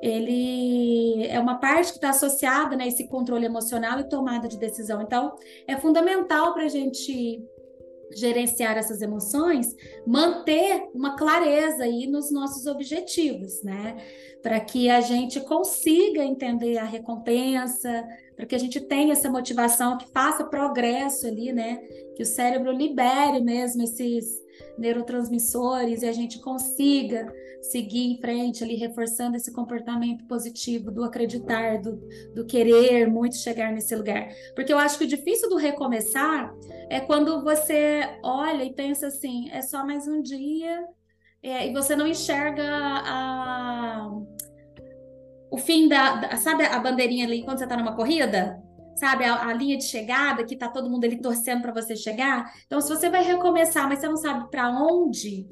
ele 0.00 1.26
é 1.26 1.38
uma 1.40 1.58
parte 1.58 1.90
que 1.90 1.98
está 1.98 2.10
associada 2.10 2.76
né, 2.76 2.84
a 2.84 2.86
esse 2.86 3.08
controle 3.08 3.46
emocional 3.46 3.98
e 4.00 4.08
tomada 4.08 4.48
de 4.48 4.58
decisão. 4.58 5.02
Então, 5.02 5.34
é 5.66 5.76
fundamental 5.76 6.54
para 6.54 6.64
a 6.64 6.68
gente 6.68 7.42
gerenciar 8.14 8.76
essas 8.76 9.02
emoções, 9.02 9.74
manter 10.06 10.88
uma 10.94 11.16
clareza 11.16 11.84
aí 11.84 12.06
nos 12.06 12.30
nossos 12.30 12.66
objetivos, 12.66 13.62
né? 13.62 13.96
Para 14.42 14.58
que 14.60 14.88
a 14.88 15.00
gente 15.00 15.40
consiga 15.40 16.24
entender 16.24 16.78
a 16.78 16.84
recompensa, 16.84 18.06
para 18.34 18.46
que 18.46 18.54
a 18.54 18.58
gente 18.58 18.80
tenha 18.80 19.12
essa 19.12 19.30
motivação, 19.30 19.98
que 19.98 20.10
faça 20.10 20.44
progresso 20.44 21.26
ali, 21.26 21.52
né? 21.52 21.78
Que 22.18 22.24
o 22.24 22.26
cérebro 22.26 22.72
libere 22.72 23.40
mesmo 23.40 23.80
esses 23.84 24.26
neurotransmissores 24.76 26.02
e 26.02 26.06
a 26.08 26.12
gente 26.12 26.40
consiga 26.40 27.32
seguir 27.62 28.10
em 28.10 28.20
frente 28.20 28.64
ali, 28.64 28.74
reforçando 28.74 29.36
esse 29.36 29.52
comportamento 29.52 30.24
positivo 30.26 30.90
do 30.90 31.04
acreditar, 31.04 31.80
do, 31.80 31.96
do 32.34 32.44
querer 32.44 33.06
muito 33.06 33.36
chegar 33.36 33.70
nesse 33.72 33.94
lugar. 33.94 34.30
Porque 34.56 34.72
eu 34.72 34.78
acho 34.78 34.98
que 34.98 35.04
o 35.04 35.08
difícil 35.08 35.48
do 35.48 35.54
recomeçar 35.54 36.52
é 36.90 36.98
quando 36.98 37.40
você 37.44 38.18
olha 38.24 38.64
e 38.64 38.74
pensa 38.74 39.06
assim, 39.06 39.48
é 39.52 39.62
só 39.62 39.86
mais 39.86 40.08
um 40.08 40.20
dia, 40.20 40.84
é, 41.40 41.68
e 41.68 41.72
você 41.72 41.94
não 41.94 42.08
enxerga 42.08 42.64
a, 42.68 44.10
o 45.52 45.56
fim 45.56 45.86
da, 45.86 46.16
da, 46.16 46.36
Sabe 46.36 46.64
a 46.64 46.80
bandeirinha 46.80 47.24
ali 47.24 47.44
quando 47.44 47.58
você 47.58 47.64
está 47.64 47.76
numa 47.76 47.94
corrida? 47.94 48.60
Sabe, 48.98 49.24
a, 49.24 49.48
a, 49.48 49.52
linha 49.52 49.76
de 49.76 49.84
chegada, 49.84 50.44
que 50.44 50.56
tá 50.56 50.68
todo 50.68 50.90
mundo 50.90 51.04
ali 51.04 51.20
torcendo 51.20 51.62
para 51.62 51.72
você 51.72 51.96
chegar. 51.96 52.52
Então, 52.66 52.80
se 52.80 52.88
você 52.88 53.08
vai 53.08 53.22
recomeçar, 53.22 53.88
mas 53.88 54.00
você 54.00 54.08
não 54.08 54.16
sabe 54.16 54.50
para 54.50 54.70
onde, 54.70 55.46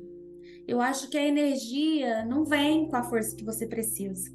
eu 0.67 0.81
acho 0.81 1.09
que 1.09 1.17
a 1.17 1.27
energia 1.27 2.25
não 2.25 2.45
vem 2.45 2.89
com 2.89 2.97
a 2.97 3.03
força 3.03 3.37
que 3.37 3.45
você 3.45 3.67
precisa. 3.67 4.35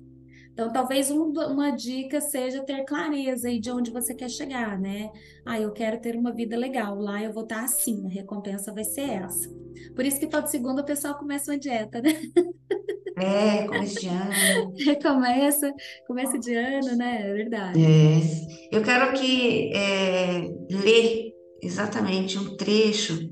Então, 0.53 0.71
talvez 0.71 1.09
um, 1.09 1.31
uma 1.31 1.71
dica 1.71 2.19
seja 2.19 2.63
ter 2.63 2.83
clareza 2.83 3.47
aí 3.47 3.59
de 3.59 3.71
onde 3.71 3.89
você 3.89 4.13
quer 4.13 4.29
chegar, 4.29 4.79
né? 4.79 5.09
Ah, 5.45 5.59
eu 5.59 5.71
quero 5.71 5.99
ter 5.99 6.15
uma 6.15 6.31
vida 6.33 6.57
legal, 6.57 6.99
lá 6.99 7.23
eu 7.23 7.31
vou 7.31 7.43
estar 7.43 7.63
assim, 7.63 8.05
a 8.05 8.09
recompensa 8.09 8.73
vai 8.73 8.83
ser 8.83 9.09
essa. 9.09 9.49
Por 9.95 10.05
isso 10.05 10.19
que 10.19 10.27
todo 10.27 10.47
segundo 10.47 10.79
o 10.79 10.85
pessoal 10.85 11.17
começa 11.17 11.51
uma 11.51 11.57
dieta, 11.57 12.01
né? 12.01 12.11
É, 13.17 13.63
começo 13.67 13.99
de 13.99 14.07
ano. 14.07 14.73
começa, 15.01 15.73
começo 16.07 16.39
de 16.39 16.55
ano, 16.55 16.95
né? 16.95 17.29
É 17.29 17.33
verdade. 17.33 17.79
É. 17.83 18.75
Eu 18.75 18.83
quero 18.83 19.05
aqui 19.05 19.71
é, 19.73 20.49
ler 20.69 21.33
exatamente 21.61 22.37
um 22.37 22.55
trecho 22.55 23.29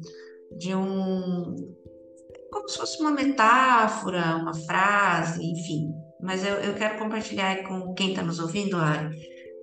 de 0.57 0.75
um. 0.75 1.55
como 2.51 2.69
se 2.69 2.77
fosse 2.77 2.99
uma 3.01 3.11
metáfora, 3.11 4.37
uma 4.37 4.53
frase, 4.53 5.43
enfim. 5.43 5.91
Mas 6.21 6.45
eu, 6.45 6.55
eu 6.55 6.73
quero 6.75 6.99
compartilhar 6.99 7.63
com 7.63 7.93
quem 7.93 8.09
está 8.09 8.21
nos 8.21 8.39
ouvindo, 8.39 8.75
Ari, 8.75 9.15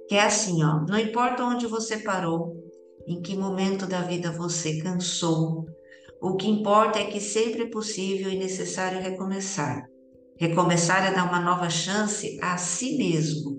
que 0.08 0.14
é 0.14 0.22
assim, 0.22 0.64
ó. 0.64 0.80
Não 0.88 0.98
importa 0.98 1.44
onde 1.44 1.66
você 1.66 1.98
parou, 1.98 2.54
em 3.06 3.20
que 3.20 3.36
momento 3.36 3.86
da 3.86 4.00
vida 4.00 4.32
você 4.32 4.78
cansou, 4.82 5.66
o 6.20 6.34
que 6.34 6.48
importa 6.48 6.98
é 6.98 7.04
que 7.04 7.20
sempre 7.20 7.64
é 7.64 7.70
possível 7.70 8.30
e 8.30 8.38
necessário 8.38 9.00
recomeçar. 9.00 9.84
Recomeçar 10.38 11.06
é 11.06 11.14
dar 11.14 11.24
uma 11.24 11.40
nova 11.40 11.70
chance 11.70 12.38
a 12.42 12.58
si 12.58 12.98
mesmo, 12.98 13.58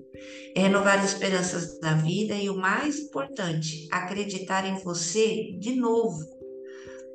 é 0.54 0.60
renovar 0.60 1.00
as 1.00 1.12
esperanças 1.12 1.76
da 1.80 1.94
vida 1.94 2.34
e 2.34 2.48
o 2.48 2.56
mais 2.56 3.00
importante, 3.00 3.88
acreditar 3.90 4.64
em 4.64 4.78
você 4.78 5.56
de 5.58 5.74
novo. 5.74 6.24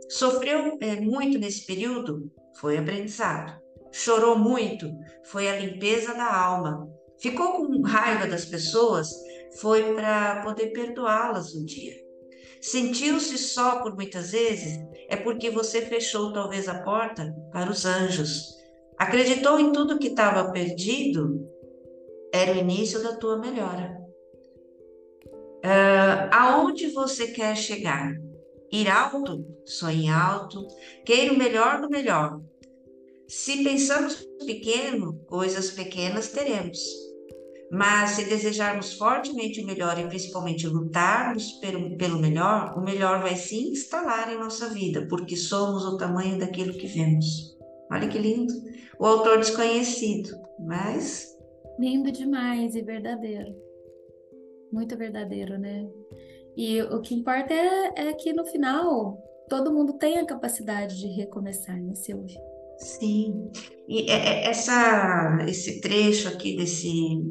Sofreu 0.10 0.78
é, 0.82 1.00
muito 1.00 1.40
nesse 1.40 1.66
período? 1.66 2.30
Foi 2.60 2.78
aprendizado. 2.78 3.58
Chorou 3.90 4.38
muito? 4.38 4.92
Foi 5.24 5.48
a 5.48 5.58
limpeza 5.58 6.14
da 6.14 6.36
alma. 6.36 6.86
Ficou 7.18 7.54
com 7.54 7.82
raiva 7.84 8.28
das 8.28 8.44
pessoas? 8.44 9.10
Foi 9.62 9.94
para 9.94 10.42
poder 10.42 10.74
perdoá-las 10.74 11.56
um 11.56 11.64
dia. 11.64 11.96
Sentiu-se 12.60 13.38
só 13.38 13.82
por 13.82 13.96
muitas 13.96 14.32
vezes? 14.32 14.78
É 15.08 15.16
porque 15.16 15.50
você 15.50 15.82
fechou 15.84 16.34
talvez 16.34 16.68
a 16.68 16.84
porta 16.84 17.34
para 17.54 17.72
os 17.72 17.86
anjos 17.86 18.62
Acreditou 19.04 19.60
em 19.60 19.74
tudo 19.74 20.00
que 20.00 20.08
estava 20.08 20.50
perdido? 20.50 21.46
Era 22.34 22.54
o 22.54 22.58
início 22.58 23.04
da 23.04 23.14
tua 23.18 23.38
melhora. 23.38 24.02
Uh, 25.58 26.32
aonde 26.32 26.88
você 26.88 27.28
quer 27.28 27.58
chegar? 27.58 28.14
Ir 28.72 28.90
alto? 28.90 29.46
Sonhe 29.66 30.08
alto. 30.08 30.66
Queira 31.06 31.34
o 31.34 31.38
melhor 31.38 31.82
do 31.82 31.90
melhor. 31.90 32.40
Se 33.28 33.62
pensamos 33.62 34.26
pequeno, 34.46 35.20
coisas 35.28 35.72
pequenas 35.72 36.30
teremos. 36.30 36.80
Mas 37.70 38.12
se 38.12 38.24
desejarmos 38.24 38.94
fortemente 38.94 39.60
o 39.60 39.66
melhor 39.66 40.00
e 40.00 40.08
principalmente 40.08 40.66
lutarmos 40.66 41.52
pelo, 41.60 41.98
pelo 41.98 42.20
melhor, 42.20 42.74
o 42.78 42.82
melhor 42.82 43.22
vai 43.22 43.36
se 43.36 43.70
instalar 43.70 44.32
em 44.32 44.40
nossa 44.40 44.70
vida, 44.70 45.06
porque 45.10 45.36
somos 45.36 45.84
o 45.84 45.98
tamanho 45.98 46.40
daquilo 46.40 46.74
que 46.74 46.88
vemos. 46.88 47.54
Olha 47.92 48.08
que 48.08 48.18
lindo. 48.18 48.54
O 49.00 49.06
autor 49.06 49.40
desconhecido, 49.40 50.30
mas 50.60 51.34
Lindo 51.80 52.12
demais 52.12 52.76
e 52.76 52.82
verdadeiro. 52.82 53.56
Muito 54.72 54.96
verdadeiro, 54.98 55.58
né? 55.58 55.88
E 56.56 56.82
o 56.82 57.02
que 57.02 57.16
importa 57.16 57.54
é, 57.54 58.10
é 58.10 58.14
que 58.14 58.32
no 58.32 58.46
final 58.46 59.18
todo 59.50 59.74
mundo 59.74 59.94
tem 59.94 60.20
a 60.20 60.26
capacidade 60.26 61.00
de 61.00 61.08
recomeçar, 61.08 61.82
né, 61.82 61.96
Silvia? 61.96 62.40
Sim. 62.78 63.50
E 63.88 64.10
é, 64.10 64.14
é, 64.14 64.50
essa, 64.50 65.38
esse 65.48 65.82
trecho 65.82 66.28
aqui 66.28 66.56
desse 66.56 67.22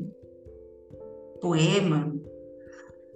poema 1.41 2.13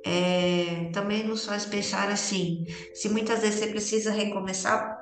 é, 0.05 0.91
também 0.93 1.27
nos 1.27 1.45
faz 1.45 1.67
pensar 1.67 2.09
assim: 2.09 2.65
se 2.95 3.09
muitas 3.09 3.41
vezes 3.41 3.61
você 3.61 3.67
precisa 3.69 4.13
recomeçar, 4.13 4.96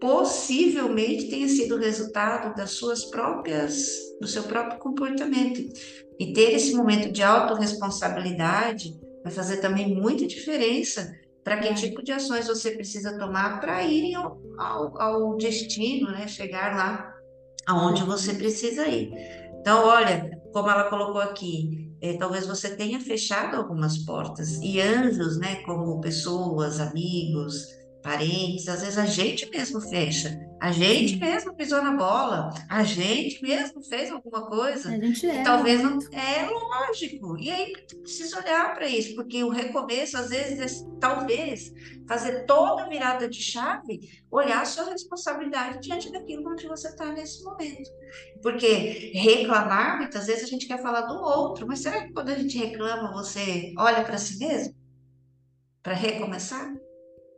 possivelmente 0.00 1.28
tenha 1.28 1.48
sido 1.48 1.78
resultado 1.78 2.54
das 2.54 2.72
suas 2.72 3.04
próprias, 3.06 3.88
do 4.20 4.26
seu 4.26 4.42
próprio 4.44 4.78
comportamento. 4.78 5.60
E 6.18 6.32
ter 6.32 6.52
esse 6.52 6.74
momento 6.74 7.12
de 7.12 7.22
autorresponsabilidade 7.22 8.98
vai 9.22 9.32
fazer 9.32 9.58
também 9.58 9.94
muita 9.94 10.26
diferença 10.26 11.14
para 11.42 11.58
que 11.58 11.68
é. 11.68 11.74
tipo 11.74 12.02
de 12.02 12.12
ações 12.12 12.48
você 12.48 12.72
precisa 12.72 13.16
tomar 13.18 13.60
para 13.60 13.82
ir 13.84 14.14
ao, 14.14 14.40
ao, 14.58 15.00
ao, 15.00 15.36
destino, 15.36 16.10
né? 16.10 16.26
chegar 16.26 16.76
lá 16.76 17.14
aonde 17.66 18.02
você 18.02 18.34
precisa 18.34 18.86
ir. 18.88 19.12
Então, 19.60 19.86
olha, 19.86 20.30
como 20.52 20.70
ela 20.70 20.84
colocou 20.84 21.20
aqui, 21.20 21.92
é, 22.00 22.16
talvez 22.16 22.46
você 22.46 22.76
tenha 22.76 23.00
fechado 23.00 23.56
algumas 23.56 23.98
portas 23.98 24.58
e 24.62 24.80
anjos, 24.80 25.38
né, 25.38 25.56
como 25.64 26.00
pessoas, 26.00 26.78
amigos, 26.78 27.66
parentes, 28.06 28.68
às 28.68 28.82
vezes 28.82 28.96
a 28.96 29.04
gente 29.04 29.50
mesmo 29.50 29.80
fecha, 29.80 30.38
a 30.62 30.70
gente 30.70 31.16
mesmo 31.16 31.52
pisou 31.56 31.82
na 31.82 31.92
bola, 31.92 32.54
a 32.68 32.84
gente 32.84 33.42
mesmo 33.42 33.82
fez 33.82 34.12
alguma 34.12 34.46
coisa. 34.46 34.90
A 34.90 34.92
gente 34.92 35.26
é. 35.26 35.42
Talvez 35.42 35.82
não 35.82 35.98
é 36.12 36.48
lógico. 36.48 37.36
E 37.36 37.50
aí 37.50 37.72
precisa 38.00 38.38
olhar 38.38 38.74
para 38.74 38.88
isso, 38.88 39.16
porque 39.16 39.42
o 39.42 39.48
recomeço 39.48 40.16
às 40.16 40.28
vezes 40.28 40.82
é, 40.82 40.86
talvez 41.00 41.72
fazer 42.06 42.46
toda 42.46 42.84
a 42.84 42.88
virada 42.88 43.28
de 43.28 43.42
chave, 43.42 43.98
olhar 44.30 44.62
a 44.62 44.64
sua 44.64 44.84
responsabilidade 44.92 45.80
diante 45.80 46.12
daquilo 46.12 46.48
onde 46.48 46.68
você 46.68 46.86
está 46.86 47.06
nesse 47.06 47.42
momento. 47.42 47.90
Porque 48.40 49.10
reclamar, 49.14 49.98
muitas 49.98 50.28
vezes 50.28 50.44
a 50.44 50.46
gente 50.46 50.68
quer 50.68 50.80
falar 50.80 51.02
do 51.02 51.16
outro, 51.16 51.66
mas 51.66 51.80
será 51.80 52.04
que 52.04 52.12
quando 52.12 52.28
a 52.28 52.34
gente 52.36 52.56
reclama, 52.56 53.12
você 53.12 53.74
olha 53.76 54.04
para 54.04 54.16
si 54.16 54.38
mesmo? 54.38 54.76
Para 55.82 55.94
recomeçar? 55.94 56.85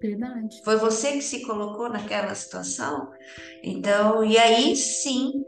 Verdade. 0.00 0.60
Foi 0.64 0.76
você 0.76 1.12
que 1.12 1.22
se 1.22 1.42
colocou 1.42 1.88
naquela 1.88 2.34
situação. 2.34 3.10
Então, 3.62 4.24
e 4.24 4.38
aí 4.38 4.76
sim, 4.76 5.44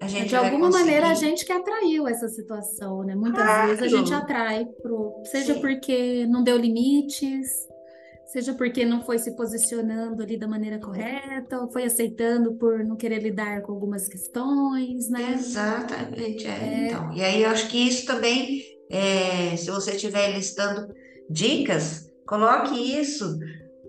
a 0.00 0.08
gente 0.08 0.30
de 0.30 0.36
alguma 0.36 0.66
conseguir... 0.66 0.84
maneira 0.84 1.08
a 1.08 1.14
gente 1.14 1.44
que 1.44 1.52
atraiu 1.52 2.08
essa 2.08 2.28
situação, 2.28 3.04
né? 3.04 3.14
Muitas 3.14 3.44
claro. 3.44 3.68
vezes 3.68 3.82
a 3.82 3.96
gente 3.96 4.12
atrai 4.12 4.66
pro, 4.82 5.22
seja 5.24 5.54
sim. 5.54 5.60
porque 5.60 6.26
não 6.26 6.42
deu 6.42 6.56
limites, 6.56 7.48
seja 8.26 8.52
porque 8.54 8.84
não 8.84 9.04
foi 9.04 9.18
se 9.18 9.36
posicionando 9.36 10.20
ali 10.20 10.36
da 10.36 10.48
maneira 10.48 10.80
correta, 10.80 11.60
ou 11.60 11.70
foi 11.70 11.84
aceitando 11.84 12.54
por 12.54 12.82
não 12.82 12.96
querer 12.96 13.22
lidar 13.22 13.62
com 13.62 13.72
algumas 13.72 14.08
questões, 14.08 15.08
né? 15.08 15.34
Exatamente, 15.34 16.48
é. 16.48 16.50
é... 16.50 16.86
Então, 16.88 17.12
e 17.12 17.22
aí 17.22 17.42
eu 17.44 17.50
acho 17.50 17.68
que 17.68 17.76
isso 17.76 18.04
também, 18.04 18.60
é, 18.90 19.56
se 19.56 19.70
você 19.70 19.92
estiver 19.92 20.32
listando 20.32 20.92
dicas, 21.30 22.10
coloque 22.26 22.74
isso 22.74 23.38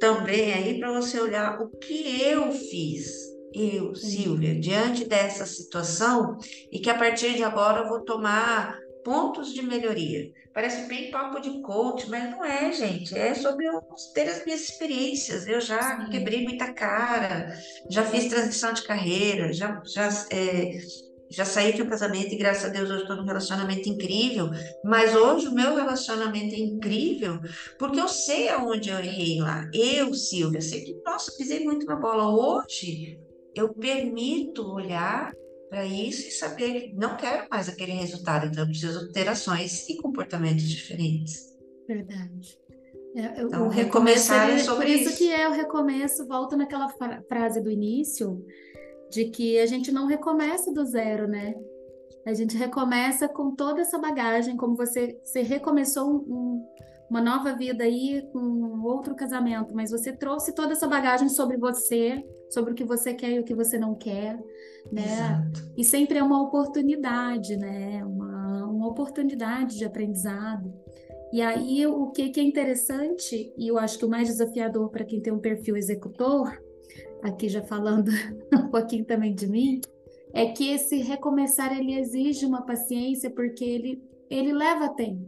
também 0.03 0.53
aí 0.53 0.79
para 0.81 0.91
você 0.91 1.17
olhar 1.17 1.61
o 1.61 1.69
que 1.77 2.21
eu 2.21 2.51
fiz, 2.51 3.09
eu, 3.53 3.95
Silvia, 3.95 4.53
diante 4.53 5.05
dessa 5.05 5.45
situação 5.45 6.37
e 6.69 6.79
que 6.79 6.89
a 6.89 6.97
partir 6.97 7.35
de 7.35 7.43
agora 7.43 7.83
eu 7.83 7.87
vou 7.87 8.01
tomar 8.01 8.77
pontos 9.05 9.53
de 9.53 9.61
melhoria. 9.61 10.29
Parece 10.53 10.89
bem 10.89 11.09
papo 11.09 11.39
de 11.39 11.61
coach, 11.61 12.09
mas 12.09 12.29
não 12.29 12.43
é, 12.43 12.69
gente. 12.73 13.17
É 13.17 13.33
sobre 13.33 13.65
eu 13.65 13.79
ter 14.13 14.27
as 14.27 14.43
minhas 14.43 14.69
experiências. 14.69 15.47
Eu 15.47 15.61
já 15.61 16.05
quebrei 16.09 16.43
muita 16.43 16.73
cara, 16.73 17.57
já 17.89 18.03
fiz 18.03 18.27
transição 18.27 18.73
de 18.73 18.83
carreira, 18.83 19.53
já, 19.53 19.81
já 19.85 20.09
é, 20.31 20.79
já 21.33 21.45
saí 21.45 21.73
de 21.73 21.81
um 21.81 21.89
casamento 21.89 22.33
e 22.33 22.37
graças 22.37 22.65
a 22.65 22.69
Deus 22.69 22.89
hoje 22.89 23.01
estou 23.01 23.15
num 23.15 23.25
relacionamento 23.25 23.89
incrível, 23.89 24.49
mas 24.83 25.15
hoje 25.15 25.47
o 25.47 25.53
meu 25.53 25.75
relacionamento 25.75 26.53
é 26.53 26.59
incrível 26.59 27.39
porque 27.79 27.99
eu 27.99 28.07
sei 28.07 28.49
aonde 28.49 28.89
eu 28.89 28.99
errei 28.99 29.39
lá. 29.39 29.69
Eu, 29.73 30.13
Silvia, 30.13 30.61
sei 30.61 30.81
que, 30.81 31.01
nossa, 31.03 31.31
pisei 31.35 31.63
muito 31.63 31.85
na 31.85 31.95
bola. 31.95 32.29
Hoje 32.29 33.19
eu 33.55 33.73
permito 33.73 34.71
olhar 34.71 35.33
para 35.69 35.85
isso 35.85 36.27
e 36.27 36.31
saber 36.31 36.81
que 36.81 36.93
não 36.93 37.17
quero 37.17 37.47
mais 37.49 37.67
aquele 37.67 37.93
resultado, 37.93 38.45
então 38.45 38.63
eu 38.63 38.67
preciso 38.67 39.11
ter 39.11 39.27
ações 39.27 39.89
e 39.89 39.97
comportamentos 39.97 40.69
diferentes. 40.69 41.51
Verdade. 41.87 42.59
É, 43.15 43.41
então, 43.41 43.67
o 43.67 43.69
recomeço, 43.69 44.33
é 44.33 44.57
sobre 44.57 44.85
por 44.85 44.95
isso, 44.95 45.09
isso 45.09 45.17
que 45.17 45.31
é 45.31 45.47
o 45.47 45.51
recomeço, 45.51 46.27
volta 46.27 46.55
naquela 46.55 46.89
frase 47.27 47.61
do 47.61 47.69
início, 47.69 48.43
de 49.13 49.25
que 49.25 49.59
a 49.59 49.65
gente 49.65 49.91
não 49.91 50.07
recomeça 50.07 50.73
do 50.73 50.83
zero, 50.83 51.27
né? 51.27 51.53
A 52.25 52.33
gente 52.33 52.57
recomeça 52.57 53.27
com 53.27 53.53
toda 53.53 53.81
essa 53.81 53.99
bagagem, 53.99 54.57
como 54.57 54.75
você, 54.75 55.19
você 55.23 55.41
recomeçou 55.41 56.09
um, 56.09 56.15
um, 56.15 56.67
uma 57.09 57.21
nova 57.21 57.53
vida 57.53 57.83
aí 57.83 58.27
com 58.31 58.81
outro 58.83 59.13
casamento, 59.13 59.75
mas 59.75 59.91
você 59.91 60.11
trouxe 60.11 60.55
toda 60.55 60.71
essa 60.71 60.87
bagagem 60.87 61.29
sobre 61.29 61.57
você, 61.57 62.25
sobre 62.49 62.71
o 62.71 62.75
que 62.75 62.83
você 62.83 63.13
quer 63.13 63.33
e 63.33 63.39
o 63.39 63.43
que 63.43 63.53
você 63.53 63.77
não 63.77 63.93
quer, 63.93 64.39
né? 64.91 65.03
Exato. 65.03 65.71
E 65.77 65.83
sempre 65.83 66.17
é 66.17 66.23
uma 66.23 66.41
oportunidade, 66.41 67.55
né? 67.57 68.03
Uma, 68.03 68.65
uma 68.65 68.87
oportunidade 68.87 69.77
de 69.77 69.85
aprendizado. 69.85 70.73
E 71.31 71.41
aí, 71.41 71.85
o 71.85 72.07
que, 72.11 72.29
que 72.29 72.39
é 72.39 72.43
interessante, 72.43 73.53
e 73.57 73.67
eu 73.67 73.77
acho 73.77 73.97
que 73.99 74.05
o 74.05 74.09
mais 74.09 74.27
desafiador 74.27 74.89
para 74.89 75.03
quem 75.03 75.19
tem 75.19 75.33
um 75.33 75.39
perfil 75.39 75.75
executor, 75.75 76.57
aqui 77.23 77.49
já 77.49 77.61
falando 77.61 78.11
um 78.53 78.67
pouquinho 78.69 79.05
também 79.05 79.33
de 79.33 79.47
mim, 79.47 79.81
é 80.33 80.47
que 80.47 80.69
esse 80.69 80.97
recomeçar 80.97 81.77
ele 81.77 81.95
exige 81.95 82.45
uma 82.45 82.63
paciência 82.63 83.29
porque 83.29 83.63
ele 83.63 84.03
ele 84.29 84.51
leva 84.51 84.89
tempo, 84.89 85.27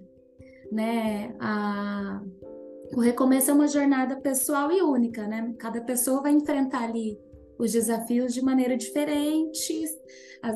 né? 0.72 1.36
A, 1.40 2.22
o 2.96 3.00
recomeço 3.00 3.52
é 3.52 3.54
uma 3.54 3.68
jornada 3.68 4.16
pessoal 4.16 4.72
e 4.72 4.82
única, 4.82 5.28
né? 5.28 5.54
Cada 5.60 5.80
pessoa 5.82 6.24
vai 6.24 6.32
enfrentar 6.32 6.84
ali 6.86 7.20
os 7.58 7.72
desafios 7.72 8.34
de 8.34 8.42
maneira 8.42 8.76
diferente, 8.76 9.86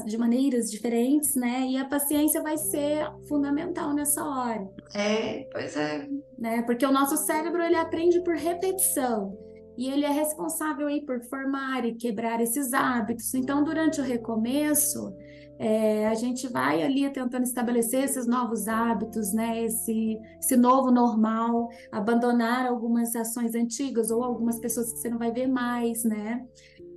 de 0.05 0.17
maneiras 0.17 0.69
diferentes, 0.71 1.35
né? 1.35 1.67
E 1.69 1.77
a 1.77 1.85
paciência 1.85 2.41
vai 2.41 2.57
ser 2.57 3.07
fundamental 3.27 3.93
nessa 3.93 4.23
hora. 4.23 4.67
É, 4.95 5.47
pois 5.51 5.77
é. 5.77 6.07
Né? 6.37 6.61
Porque 6.63 6.85
o 6.85 6.91
nosso 6.91 7.17
cérebro 7.17 7.61
ele 7.61 7.75
aprende 7.75 8.21
por 8.23 8.35
repetição 8.35 9.37
e 9.79 9.89
ele 9.89 10.03
é 10.03 10.11
responsável 10.11 10.87
aí 10.87 10.99
por 10.99 11.21
formar 11.21 11.85
e 11.85 11.95
quebrar 11.95 12.41
esses 12.41 12.73
hábitos. 12.73 13.33
Então, 13.33 13.63
durante 13.63 14.01
o 14.01 14.03
recomeço, 14.03 15.15
é, 15.57 16.05
a 16.05 16.13
gente 16.15 16.49
vai 16.49 16.83
ali 16.83 17.09
tentando 17.09 17.43
estabelecer 17.43 18.03
esses 18.03 18.27
novos 18.27 18.67
hábitos, 18.67 19.31
né? 19.31 19.63
Esse, 19.63 20.19
esse 20.37 20.57
novo 20.57 20.91
normal, 20.91 21.69
abandonar 21.93 22.65
algumas 22.65 23.15
ações 23.15 23.55
antigas 23.55 24.11
ou 24.11 24.21
algumas 24.21 24.59
pessoas 24.59 24.91
que 24.91 24.99
você 24.99 25.09
não 25.09 25.17
vai 25.17 25.31
ver 25.31 25.47
mais, 25.47 26.03
né? 26.03 26.45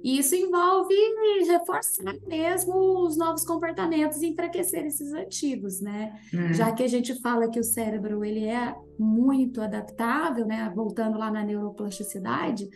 E 0.02 0.18
isso 0.18 0.34
envolve 0.34 0.94
reforçar 1.46 2.14
mesmo 2.26 2.74
os 3.06 3.16
novos 3.16 3.44
comportamentos 3.44 4.20
e 4.20 4.28
enfraquecer 4.28 4.84
esses 4.84 5.12
antigos, 5.12 5.80
né? 5.80 6.20
Uhum. 6.32 6.52
Já 6.52 6.72
que 6.72 6.82
a 6.82 6.88
gente 6.88 7.20
fala 7.20 7.48
que 7.48 7.60
o 7.60 7.64
cérebro 7.64 8.24
ele 8.24 8.46
é 8.46 8.74
muito 8.98 9.60
adaptável, 9.60 10.46
né? 10.46 10.72
Voltando 10.74 11.18
lá 11.18 11.30
na 11.30 11.44
neuroplasticidade, 11.44 12.68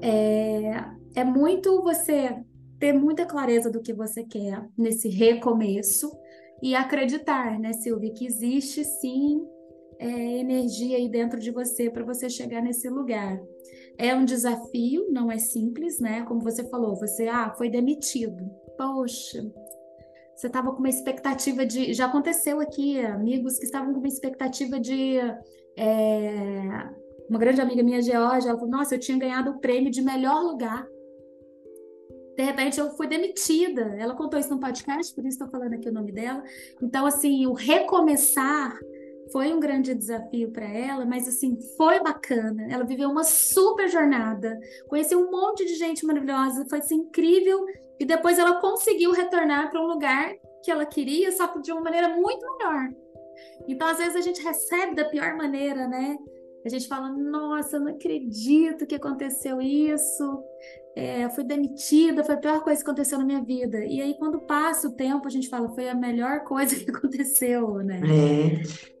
é, 0.00 0.84
é 1.14 1.24
muito 1.24 1.82
você 1.82 2.34
ter 2.78 2.92
muita 2.92 3.26
clareza 3.26 3.70
do 3.70 3.80
que 3.80 3.92
você 3.92 4.24
quer 4.24 4.66
nesse 4.76 5.08
recomeço 5.08 6.10
e 6.62 6.74
acreditar, 6.74 7.58
né, 7.58 7.72
Silvia, 7.72 8.12
que 8.12 8.26
existe 8.26 8.84
sim 8.84 9.42
é, 9.98 10.38
energia 10.38 10.96
aí 10.96 11.08
dentro 11.08 11.38
de 11.38 11.50
você 11.50 11.90
para 11.90 12.04
você 12.04 12.28
chegar 12.28 12.60
nesse 12.62 12.88
lugar. 12.88 13.40
É 13.96 14.14
um 14.14 14.24
desafio, 14.24 15.06
não 15.10 15.30
é 15.30 15.38
simples, 15.38 16.00
né? 16.00 16.24
Como 16.24 16.40
você 16.40 16.68
falou, 16.68 16.96
você 16.96 17.28
ah, 17.28 17.54
foi 17.56 17.68
demitido. 17.70 18.44
Poxa, 18.76 19.44
você 20.34 20.48
estava 20.48 20.72
com 20.72 20.78
uma 20.78 20.88
expectativa 20.88 21.64
de. 21.64 21.92
Já 21.92 22.06
aconteceu 22.06 22.60
aqui, 22.60 22.98
amigos 22.98 23.58
que 23.58 23.64
estavam 23.64 23.92
com 23.92 24.00
uma 24.00 24.08
expectativa 24.08 24.80
de. 24.80 25.18
É... 25.76 27.04
Uma 27.30 27.38
grande 27.38 27.60
amiga 27.60 27.82
minha, 27.82 28.02
Georgia, 28.02 28.50
ela 28.50 28.58
falou: 28.58 28.70
Nossa, 28.70 28.96
eu 28.96 29.00
tinha 29.00 29.16
ganhado 29.16 29.52
o 29.52 29.60
prêmio 29.60 29.90
de 29.90 30.02
melhor 30.02 30.42
lugar. 30.42 30.86
De 32.36 32.42
repente, 32.42 32.80
eu 32.80 32.90
fui 32.90 33.06
demitida. 33.06 33.94
Ela 33.96 34.14
contou 34.16 34.38
isso 34.40 34.50
no 34.50 34.58
podcast, 34.58 35.14
por 35.14 35.24
isso 35.24 35.36
estou 35.36 35.48
falando 35.48 35.74
aqui 35.74 35.88
o 35.88 35.92
nome 35.92 36.10
dela. 36.10 36.42
Então, 36.82 37.06
assim, 37.06 37.46
o 37.46 37.52
recomeçar 37.52 38.76
foi 39.32 39.52
um 39.52 39.60
grande 39.60 39.94
desafio 39.94 40.50
para 40.50 40.66
ela, 40.66 41.04
mas 41.04 41.26
assim, 41.26 41.58
foi 41.76 42.00
bacana. 42.00 42.66
Ela 42.70 42.84
viveu 42.84 43.10
uma 43.10 43.24
super 43.24 43.88
jornada, 43.88 44.58
conheceu 44.88 45.18
um 45.18 45.30
monte 45.30 45.64
de 45.64 45.74
gente 45.74 46.04
maravilhosa, 46.04 46.66
foi 46.68 46.78
assim, 46.78 46.96
incrível. 46.96 47.64
E 47.98 48.04
depois 48.04 48.38
ela 48.38 48.60
conseguiu 48.60 49.12
retornar 49.12 49.70
para 49.70 49.80
um 49.80 49.86
lugar 49.86 50.34
que 50.62 50.70
ela 50.70 50.86
queria, 50.86 51.30
só 51.32 51.46
que 51.48 51.60
de 51.60 51.72
uma 51.72 51.82
maneira 51.82 52.08
muito 52.08 52.44
melhor. 52.58 52.88
Então, 53.68 53.86
às 53.88 53.98
vezes, 53.98 54.16
a 54.16 54.20
gente 54.20 54.42
recebe 54.42 54.94
da 54.94 55.04
pior 55.04 55.36
maneira, 55.36 55.86
né? 55.86 56.16
A 56.64 56.68
gente 56.68 56.88
fala, 56.88 57.10
nossa, 57.10 57.78
não 57.78 57.92
acredito 57.92 58.86
que 58.86 58.94
aconteceu 58.94 59.60
isso. 59.60 60.42
É, 60.96 61.28
fui 61.30 61.44
demitida, 61.44 62.24
foi 62.24 62.36
a 62.36 62.38
pior 62.38 62.62
coisa 62.62 62.82
que 62.82 62.88
aconteceu 62.88 63.18
na 63.18 63.24
minha 63.24 63.42
vida. 63.42 63.84
E 63.84 64.00
aí, 64.00 64.14
quando 64.18 64.40
passa 64.40 64.88
o 64.88 64.92
tempo, 64.92 65.26
a 65.26 65.30
gente 65.30 65.48
fala, 65.48 65.68
foi 65.74 65.88
a 65.88 65.94
melhor 65.94 66.44
coisa 66.44 66.74
que 66.82 66.90
aconteceu, 66.90 67.78
né? 67.78 68.00
É. 68.00 68.93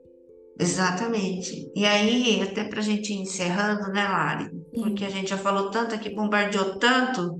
Exatamente. 0.58 1.70
E 1.74 1.84
aí, 1.84 2.40
até 2.42 2.64
para 2.64 2.78
a 2.78 2.82
gente 2.82 3.12
ir 3.12 3.18
encerrando, 3.20 3.92
né, 3.92 4.06
Lari? 4.06 4.50
Porque 4.72 5.04
a 5.04 5.10
gente 5.10 5.30
já 5.30 5.38
falou 5.38 5.70
tanto 5.70 5.94
aqui, 5.94 6.10
bombardeou 6.10 6.78
tanto, 6.78 7.36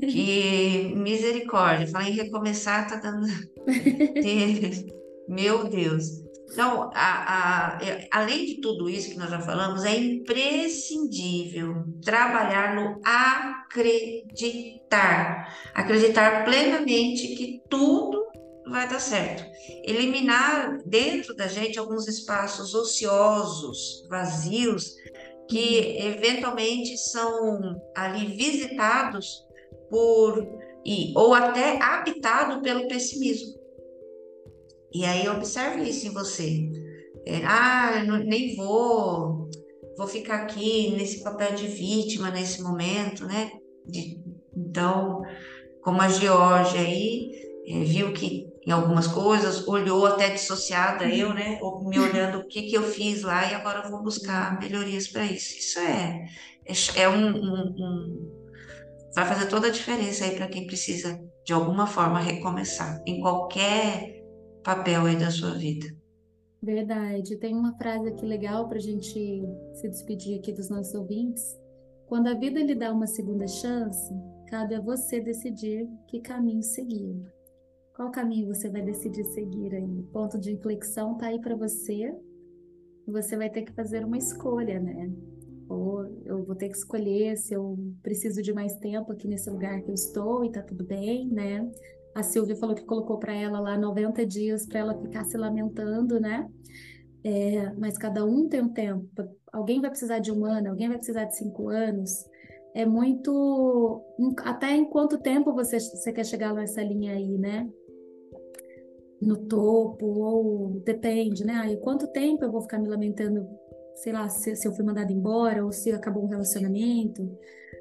que 0.00 0.92
misericórdia. 0.96 1.86
Falar 1.86 2.08
em 2.08 2.14
recomeçar, 2.14 2.88
tá 2.88 2.96
dando. 2.96 3.26
Meu 5.28 5.68
Deus. 5.68 6.24
Então, 6.50 6.90
a, 6.94 7.74
a, 7.74 7.78
além 8.12 8.46
de 8.46 8.60
tudo 8.60 8.88
isso 8.88 9.10
que 9.10 9.18
nós 9.18 9.28
já 9.30 9.40
falamos, 9.40 9.84
é 9.84 9.96
imprescindível 9.96 11.84
trabalhar 12.02 12.76
no 12.76 13.00
acreditar. 13.74 14.72
Acreditar 15.74 16.44
plenamente 16.44 17.34
que 17.34 17.60
tudo 17.68 18.23
vai 18.66 18.88
dar 18.88 19.00
certo. 19.00 19.44
Eliminar 19.84 20.78
dentro 20.86 21.34
da 21.34 21.46
gente 21.46 21.78
alguns 21.78 22.08
espaços 22.08 22.74
ociosos, 22.74 24.06
vazios, 24.08 24.94
que 25.48 25.98
eventualmente 25.98 26.96
são 26.96 27.80
ali 27.94 28.26
visitados 28.34 29.44
por 29.90 30.46
e, 30.84 31.12
ou 31.16 31.34
até 31.34 31.80
habitado 31.82 32.60
pelo 32.62 32.88
pessimismo. 32.88 33.54
E 34.92 35.04
aí 35.04 35.28
observe 35.28 35.88
isso 35.88 36.06
em 36.06 36.12
você. 36.12 36.70
É, 37.26 37.44
ah, 37.44 38.04
não, 38.06 38.18
nem 38.18 38.54
vou, 38.54 39.48
vou 39.96 40.06
ficar 40.06 40.42
aqui 40.42 40.90
nesse 40.90 41.22
papel 41.22 41.54
de 41.54 41.66
vítima 41.66 42.30
nesse 42.30 42.62
momento, 42.62 43.26
né? 43.26 43.50
De, 43.86 44.22
então, 44.56 45.22
como 45.82 46.00
a 46.00 46.08
Georgia 46.08 46.80
aí 46.80 47.30
é, 47.66 47.80
viu 47.84 48.12
que 48.12 48.46
em 48.66 48.70
algumas 48.70 49.06
coisas, 49.06 49.66
olhou 49.68 50.06
até 50.06 50.30
dissociada 50.30 51.04
eu, 51.04 51.34
né? 51.34 51.58
Ou 51.60 51.86
me 51.86 51.98
olhando 51.98 52.38
o 52.38 52.48
que, 52.48 52.62
que 52.62 52.74
eu 52.74 52.82
fiz 52.82 53.22
lá 53.22 53.50
e 53.50 53.54
agora 53.54 53.84
eu 53.84 53.90
vou 53.90 54.02
buscar 54.02 54.58
melhorias 54.58 55.06
para 55.08 55.24
isso. 55.24 55.58
Isso 55.58 55.78
é, 55.78 56.26
é, 56.66 57.02
é 57.02 57.08
um, 57.08 57.28
um, 57.28 57.74
um, 57.78 58.32
vai 59.14 59.26
fazer 59.26 59.46
toda 59.46 59.66
a 59.66 59.70
diferença 59.70 60.24
aí 60.24 60.34
para 60.34 60.48
quem 60.48 60.66
precisa 60.66 61.20
de 61.44 61.52
alguma 61.52 61.86
forma 61.86 62.18
recomeçar 62.18 63.02
em 63.06 63.20
qualquer 63.20 64.24
papel 64.62 65.04
aí 65.04 65.16
da 65.16 65.30
sua 65.30 65.52
vida. 65.52 65.86
Verdade. 66.62 67.36
Tem 67.36 67.54
uma 67.54 67.76
frase 67.76 68.08
aqui 68.08 68.24
legal 68.24 68.66
para 68.66 68.78
a 68.78 68.80
gente 68.80 69.42
se 69.74 69.88
despedir 69.88 70.38
aqui 70.38 70.52
dos 70.52 70.70
nossos 70.70 70.94
ouvintes. 70.94 71.44
Quando 72.06 72.28
a 72.28 72.34
vida 72.34 72.60
lhe 72.60 72.74
dá 72.74 72.90
uma 72.90 73.06
segunda 73.06 73.46
chance, 73.46 74.10
cabe 74.48 74.74
a 74.74 74.80
você 74.80 75.20
decidir 75.20 75.86
que 76.08 76.20
caminho 76.20 76.62
seguir. 76.62 77.33
Qual 77.94 78.10
caminho 78.10 78.48
você 78.48 78.68
vai 78.68 78.82
decidir 78.82 79.24
seguir 79.26 79.72
aí? 79.72 80.00
O 80.00 80.02
ponto 80.12 80.36
de 80.36 80.52
inflexão 80.52 81.16
tá 81.16 81.26
aí 81.26 81.40
para 81.40 81.54
você. 81.54 82.12
Você 83.06 83.36
vai 83.36 83.48
ter 83.48 83.62
que 83.62 83.72
fazer 83.72 84.04
uma 84.04 84.18
escolha, 84.18 84.80
né? 84.80 85.12
Ou 85.68 86.04
eu 86.24 86.44
vou 86.44 86.56
ter 86.56 86.68
que 86.68 86.76
escolher 86.76 87.36
se 87.36 87.54
eu 87.54 87.78
preciso 88.02 88.42
de 88.42 88.52
mais 88.52 88.74
tempo 88.78 89.12
aqui 89.12 89.28
nesse 89.28 89.48
lugar 89.48 89.80
que 89.80 89.90
eu 89.90 89.94
estou 89.94 90.44
e 90.44 90.50
tá 90.50 90.60
tudo 90.60 90.84
bem, 90.84 91.28
né? 91.28 91.70
A 92.16 92.22
Silvia 92.24 92.56
falou 92.56 92.74
que 92.74 92.84
colocou 92.84 93.16
para 93.18 93.32
ela 93.32 93.60
lá 93.60 93.78
90 93.78 94.26
dias 94.26 94.66
para 94.66 94.80
ela 94.80 95.00
ficar 95.00 95.24
se 95.24 95.36
lamentando, 95.36 96.18
né? 96.18 96.48
É, 97.22 97.72
mas 97.74 97.96
cada 97.96 98.24
um 98.24 98.48
tem 98.48 98.60
um 98.60 98.72
tempo. 98.72 99.08
Alguém 99.52 99.80
vai 99.80 99.90
precisar 99.90 100.18
de 100.18 100.32
um 100.32 100.44
ano, 100.44 100.70
alguém 100.70 100.88
vai 100.88 100.96
precisar 100.96 101.26
de 101.26 101.36
cinco 101.36 101.68
anos. 101.68 102.24
É 102.74 102.84
muito. 102.84 104.02
Até 104.42 104.72
em 104.72 104.84
quanto 104.84 105.16
tempo 105.18 105.52
você, 105.52 105.78
você 105.78 106.12
quer 106.12 106.26
chegar 106.26 106.52
nessa 106.52 106.82
linha 106.82 107.14
aí, 107.14 107.38
né? 107.38 107.70
No 109.24 109.36
topo, 109.36 110.06
ou 110.06 110.80
depende, 110.84 111.44
né? 111.44 111.54
Aí 111.54 111.76
quanto 111.78 112.06
tempo 112.08 112.44
eu 112.44 112.52
vou 112.52 112.60
ficar 112.62 112.78
me 112.78 112.88
lamentando, 112.88 113.48
sei 113.96 114.12
lá, 114.12 114.28
se, 114.28 114.54
se 114.54 114.68
eu 114.68 114.72
fui 114.72 114.84
mandada 114.84 115.12
embora 115.12 115.64
ou 115.64 115.72
se 115.72 115.90
acabou 115.92 116.24
um 116.24 116.28
relacionamento. 116.28 117.36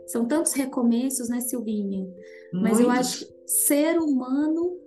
São 0.07 0.25
tantos 0.25 0.53
recomeços, 0.53 1.29
né, 1.29 1.39
Silvinha? 1.39 2.07
Mas 2.51 2.79
eu 2.79 2.89
acho 2.89 3.25
que 3.25 3.33
ser 3.45 3.97
humano 3.99 4.77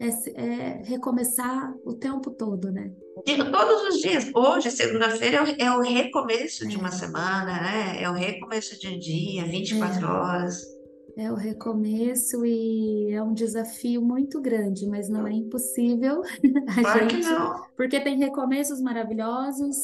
é, 0.00 0.08
é, 0.40 0.82
recomeçar 0.84 1.74
o 1.84 1.94
tempo 1.94 2.30
todo, 2.30 2.70
né? 2.70 2.92
Todos 3.24 3.94
os 3.94 4.00
dias. 4.00 4.30
Hoje, 4.34 4.70
segunda-feira, 4.70 5.38
é 5.58 5.70
o 5.72 5.82
é 5.82 5.88
recomeço 5.88 6.64
é. 6.64 6.68
de 6.68 6.76
uma 6.76 6.90
semana, 6.90 7.60
né? 7.60 8.02
É 8.02 8.10
o 8.10 8.12
recomeço 8.12 8.78
de 8.78 8.88
um 8.88 8.98
dia, 8.98 9.44
24 9.46 10.04
é. 10.04 10.08
horas. 10.08 10.75
É 11.16 11.32
o 11.32 11.34
recomeço 11.34 12.44
e 12.44 13.10
é 13.10 13.22
um 13.22 13.32
desafio 13.32 14.02
muito 14.02 14.38
grande, 14.38 14.86
mas 14.86 15.08
não 15.08 15.26
é 15.26 15.32
impossível 15.32 16.20
a 16.68 16.80
claro 16.82 17.08
gente, 17.08 17.26
porque 17.74 17.98
tem 17.98 18.18
recomeços 18.18 18.82
maravilhosos 18.82 19.76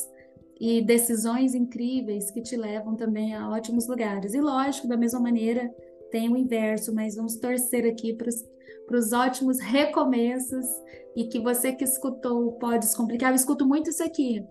e 0.61 0.83
decisões 0.83 1.55
incríveis 1.55 2.31
que 2.31 2.43
te 2.43 2.55
levam 2.55 2.95
também 2.97 3.35
a 3.35 3.49
ótimos 3.49 3.89
lugares. 3.89 4.35
E 4.35 4.41
lógico, 4.41 4.87
da 4.87 4.97
mesma 4.97 5.19
maneira, 5.19 5.75
tem 6.11 6.31
o 6.31 6.37
inverso, 6.37 6.95
mas 6.95 7.17
vamos 7.17 7.37
torcer 7.37 7.87
aqui 7.87 8.15
para 8.15 8.29
os 8.99 9.13
ótimos 9.15 9.59
recomeços 9.59 10.67
e 11.17 11.25
que 11.25 11.41
você 11.41 11.73
que 11.73 11.83
escutou 11.83 12.53
pode 12.53 12.81
descomplicar. 12.81 13.31
Eu 13.31 13.37
escuto 13.37 13.67
muito 13.67 13.89
isso 13.89 14.05
aqui. 14.05 14.45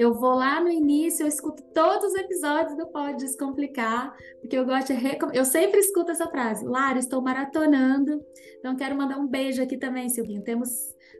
Eu 0.00 0.14
vou 0.14 0.30
lá 0.30 0.62
no 0.62 0.70
início, 0.70 1.24
eu 1.24 1.28
escuto 1.28 1.62
todos 1.74 2.06
os 2.06 2.14
episódios 2.14 2.74
do 2.74 2.86
Pode 2.86 3.18
Descomplicar, 3.18 4.16
porque 4.40 4.56
eu 4.56 4.64
gosto 4.64 4.86
de. 4.86 4.94
Recom... 4.94 5.28
Eu 5.30 5.44
sempre 5.44 5.78
escuto 5.78 6.10
essa 6.10 6.26
frase. 6.26 6.64
Lara, 6.64 6.98
estou 6.98 7.20
maratonando. 7.20 8.18
Então, 8.58 8.74
quero 8.74 8.96
mandar 8.96 9.18
um 9.18 9.26
beijo 9.26 9.62
aqui 9.62 9.76
também, 9.76 10.08
Silvinho. 10.08 10.40
Temos, 10.40 10.70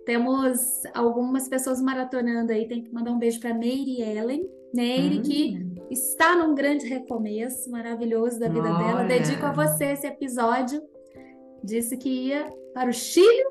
temos 0.06 0.80
algumas 0.94 1.46
pessoas 1.46 1.78
maratonando 1.82 2.52
aí. 2.52 2.66
Tem 2.66 2.82
que 2.82 2.90
mandar 2.90 3.10
um 3.10 3.18
beijo 3.18 3.38
para 3.38 3.52
Meire 3.52 4.00
Ellen. 4.00 4.48
Neire, 4.72 5.18
hum. 5.18 5.22
que 5.24 5.58
está 5.90 6.34
num 6.34 6.54
grande 6.54 6.86
recomeço 6.86 7.70
maravilhoso 7.70 8.40
da 8.40 8.48
vida 8.48 8.72
Olha. 8.72 8.78
dela. 8.78 9.04
Dedico 9.04 9.44
a 9.44 9.52
você 9.52 9.92
esse 9.92 10.06
episódio. 10.06 10.80
Disse 11.62 11.98
que 11.98 12.28
ia 12.28 12.48
para 12.72 12.88
o 12.88 12.94
Chile, 12.94 13.44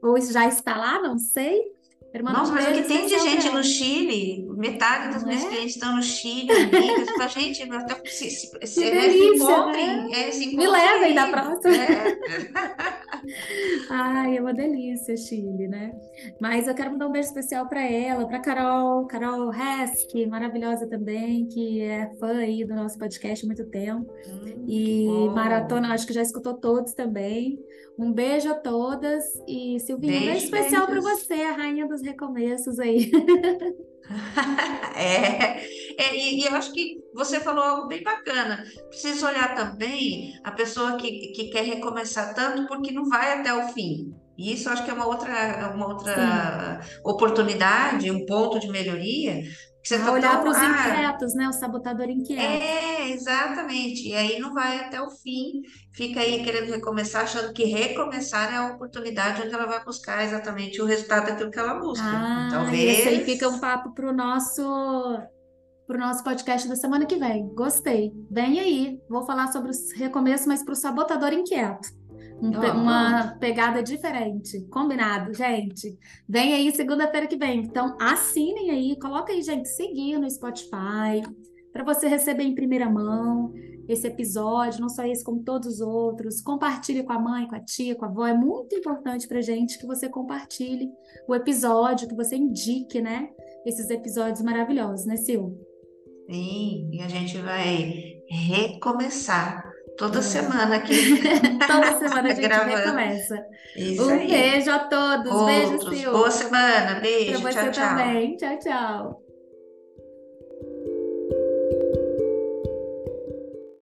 ou 0.00 0.20
já 0.20 0.46
está 0.46 0.76
lá, 0.76 1.02
não 1.02 1.18
sei. 1.18 1.76
Nossa, 2.22 2.52
mas 2.52 2.68
o 2.68 2.72
que 2.72 2.88
tem 2.88 3.06
de 3.06 3.18
gente 3.18 3.50
no 3.50 3.62
Chile, 3.62 4.47
metade 4.58 5.14
das 5.14 5.24
minhas 5.24 5.44
é? 5.44 5.48
clientes 5.48 5.74
estão 5.76 5.94
no 5.94 6.02
Chile, 6.02 6.50
amigas, 6.50 7.12
pra 7.16 7.28
gente, 7.28 7.62
até 7.62 7.94
se, 8.10 8.30
se, 8.30 8.46
se, 8.48 8.66
se 8.66 8.80
delícia, 8.80 9.34
encontrem, 9.36 10.08
né? 10.08 10.30
Me 10.56 10.66
levem 10.66 11.14
da 11.14 11.28
próxima. 11.28 11.74
É. 11.74 12.18
Ai, 13.90 14.36
é 14.36 14.40
uma 14.40 14.52
delícia 14.52 15.16
Chile, 15.16 15.68
né? 15.68 15.92
Mas 16.40 16.66
eu 16.66 16.74
quero 16.74 16.90
mandar 16.90 17.06
um 17.06 17.12
beijo 17.12 17.28
especial 17.28 17.68
para 17.68 17.82
ela, 17.82 18.26
para 18.26 18.40
Carol, 18.40 19.06
Carol 19.06 19.52
Hesky, 19.52 20.26
maravilhosa 20.26 20.88
também, 20.88 21.46
que 21.46 21.80
é 21.80 22.10
fã 22.18 22.38
aí 22.38 22.64
do 22.64 22.74
nosso 22.74 22.98
podcast 22.98 23.44
há 23.44 23.46
muito 23.46 23.64
tempo. 23.66 24.12
Hum, 24.26 24.64
e 24.66 25.06
maratona, 25.34 25.94
acho 25.94 26.06
que 26.06 26.12
já 26.12 26.22
escutou 26.22 26.54
todos 26.54 26.94
também. 26.94 27.58
Um 27.98 28.12
beijo 28.12 28.50
a 28.50 28.54
todas 28.54 29.24
e 29.46 29.78
Silvinha, 29.80 30.12
beijo, 30.12 30.24
um 30.24 30.32
beijo 30.32 30.44
especial 30.44 30.86
para 30.86 31.00
você, 31.00 31.34
a 31.34 31.52
rainha 31.52 31.86
dos 31.86 32.02
recomeços 32.02 32.78
aí. 32.78 33.10
é, 34.96 35.62
é 35.98 36.16
e, 36.16 36.40
e, 36.40 36.44
eu 36.46 36.54
acho 36.54 36.72
que 36.72 36.98
você 37.14 37.40
falou 37.40 37.62
algo 37.62 37.88
bem 37.88 38.02
bacana. 38.02 38.64
Precisa 38.88 39.28
olhar 39.28 39.54
também 39.54 40.38
a 40.44 40.50
pessoa 40.50 40.96
que, 40.96 41.32
que 41.32 41.50
quer 41.50 41.64
recomeçar 41.64 42.34
tanto 42.34 42.66
porque 42.66 42.92
não 42.92 43.08
vai 43.08 43.38
até 43.38 43.52
o 43.54 43.68
fim. 43.68 44.14
E 44.38 44.52
isso 44.52 44.70
acho 44.70 44.84
que 44.84 44.90
é 44.90 44.94
uma 44.94 45.06
outra, 45.06 45.72
uma 45.74 45.88
outra 45.88 46.80
oportunidade, 47.04 48.08
um 48.08 48.24
ponto 48.24 48.60
de 48.60 48.68
melhoria, 48.68 49.42
você 49.88 49.96
ah, 49.96 50.12
olhar 50.12 50.40
para 50.42 50.50
os 50.50 50.56
inquietos, 50.58 51.34
né? 51.34 51.48
O 51.48 51.52
sabotador 51.52 52.10
inquieto. 52.10 52.40
É, 52.40 53.10
exatamente. 53.10 54.08
E 54.08 54.14
aí 54.14 54.38
não 54.38 54.52
vai 54.52 54.80
até 54.80 55.00
o 55.00 55.10
fim, 55.10 55.62
fica 55.94 56.20
aí 56.20 56.44
querendo 56.44 56.70
recomeçar, 56.70 57.22
achando 57.22 57.52
que 57.52 57.64
recomeçar 57.64 58.52
é 58.52 58.56
a 58.58 58.74
oportunidade 58.74 59.42
onde 59.42 59.54
ela 59.54 59.66
vai 59.66 59.82
buscar 59.82 60.22
exatamente 60.22 60.80
o 60.82 60.84
resultado 60.84 61.26
daquilo 61.26 61.50
que 61.50 61.58
ela 61.58 61.74
busca. 61.74 62.04
Ah, 62.06 62.48
Talvez. 62.50 62.98
Esse 62.98 63.08
aí 63.08 63.24
fica 63.24 63.48
um 63.48 63.58
papo 63.58 63.94
para 63.94 64.10
o 64.10 64.12
nosso 64.12 64.62
para 65.86 65.96
o 65.96 66.00
nosso 66.00 66.22
podcast 66.22 66.68
da 66.68 66.76
semana 66.76 67.06
que 67.06 67.16
vem. 67.16 67.48
Gostei. 67.54 68.12
Vem 68.30 68.60
aí. 68.60 69.00
Vou 69.08 69.24
falar 69.24 69.50
sobre 69.50 69.70
os 69.70 69.90
recomeços, 69.96 70.46
mas 70.46 70.62
para 70.62 70.72
o 70.72 70.76
sabotador 70.76 71.32
inquieto. 71.32 71.97
Um, 72.40 72.50
uma 72.50 73.36
pegada 73.40 73.82
diferente. 73.82 74.60
Combinado, 74.70 75.34
gente. 75.34 75.98
Vem 76.28 76.54
aí 76.54 76.70
segunda-feira 76.72 77.26
que 77.26 77.36
vem. 77.36 77.60
Então, 77.60 77.96
assinem 78.00 78.70
aí, 78.70 78.98
coloca 78.98 79.32
aí, 79.32 79.42
gente, 79.42 79.68
seguir 79.68 80.18
no 80.18 80.30
Spotify, 80.30 81.22
para 81.72 81.84
você 81.84 82.06
receber 82.08 82.44
em 82.44 82.54
primeira 82.54 82.88
mão. 82.88 83.52
esse 83.88 84.06
episódio, 84.06 84.82
não 84.82 84.88
só 84.88 85.04
esse, 85.04 85.24
como 85.24 85.42
todos 85.42 85.66
os 85.74 85.80
outros. 85.80 86.42
Compartilhe 86.42 87.02
com 87.02 87.12
a 87.12 87.18
mãe, 87.18 87.48
com 87.48 87.56
a 87.56 87.60
tia, 87.60 87.94
com 87.94 88.04
a 88.04 88.08
avó. 88.08 88.26
É 88.26 88.34
muito 88.34 88.76
importante 88.76 89.26
para 89.26 89.40
gente 89.40 89.78
que 89.78 89.86
você 89.86 90.08
compartilhe 90.08 90.90
o 91.26 91.34
episódio, 91.34 92.06
que 92.06 92.14
você 92.14 92.36
indique, 92.36 93.00
né? 93.00 93.30
Esses 93.64 93.88
episódios 93.88 94.42
maravilhosos, 94.42 95.06
né, 95.06 95.16
Sil? 95.16 95.56
Sim, 96.30 96.90
e 96.92 97.00
a 97.00 97.08
gente 97.08 97.38
vai 97.38 98.20
recomeçar 98.28 99.67
toda 99.98 100.20
é. 100.20 100.22
semana 100.22 100.76
aqui. 100.76 101.20
toda 101.66 101.98
semana 101.98 102.28
a 102.28 102.32
gente 102.34 102.46
recomeça. 102.48 103.46
Isso 103.76 104.06
um 104.06 104.10
aí. 104.10 104.28
beijo 104.28 104.70
a 104.70 104.78
todos. 104.78 105.32
Outros. 105.32 105.84
Beijo, 105.84 105.90
Sil. 105.92 106.12
Boa 106.12 106.30
semana. 106.30 107.00
Beijo. 107.00 107.42
Pra 107.42 107.52
você 107.52 107.60
tchau, 107.60 107.72
tchau. 107.72 107.88
também. 107.88 108.36
Tchau, 108.36 108.58
tchau. 108.58 109.27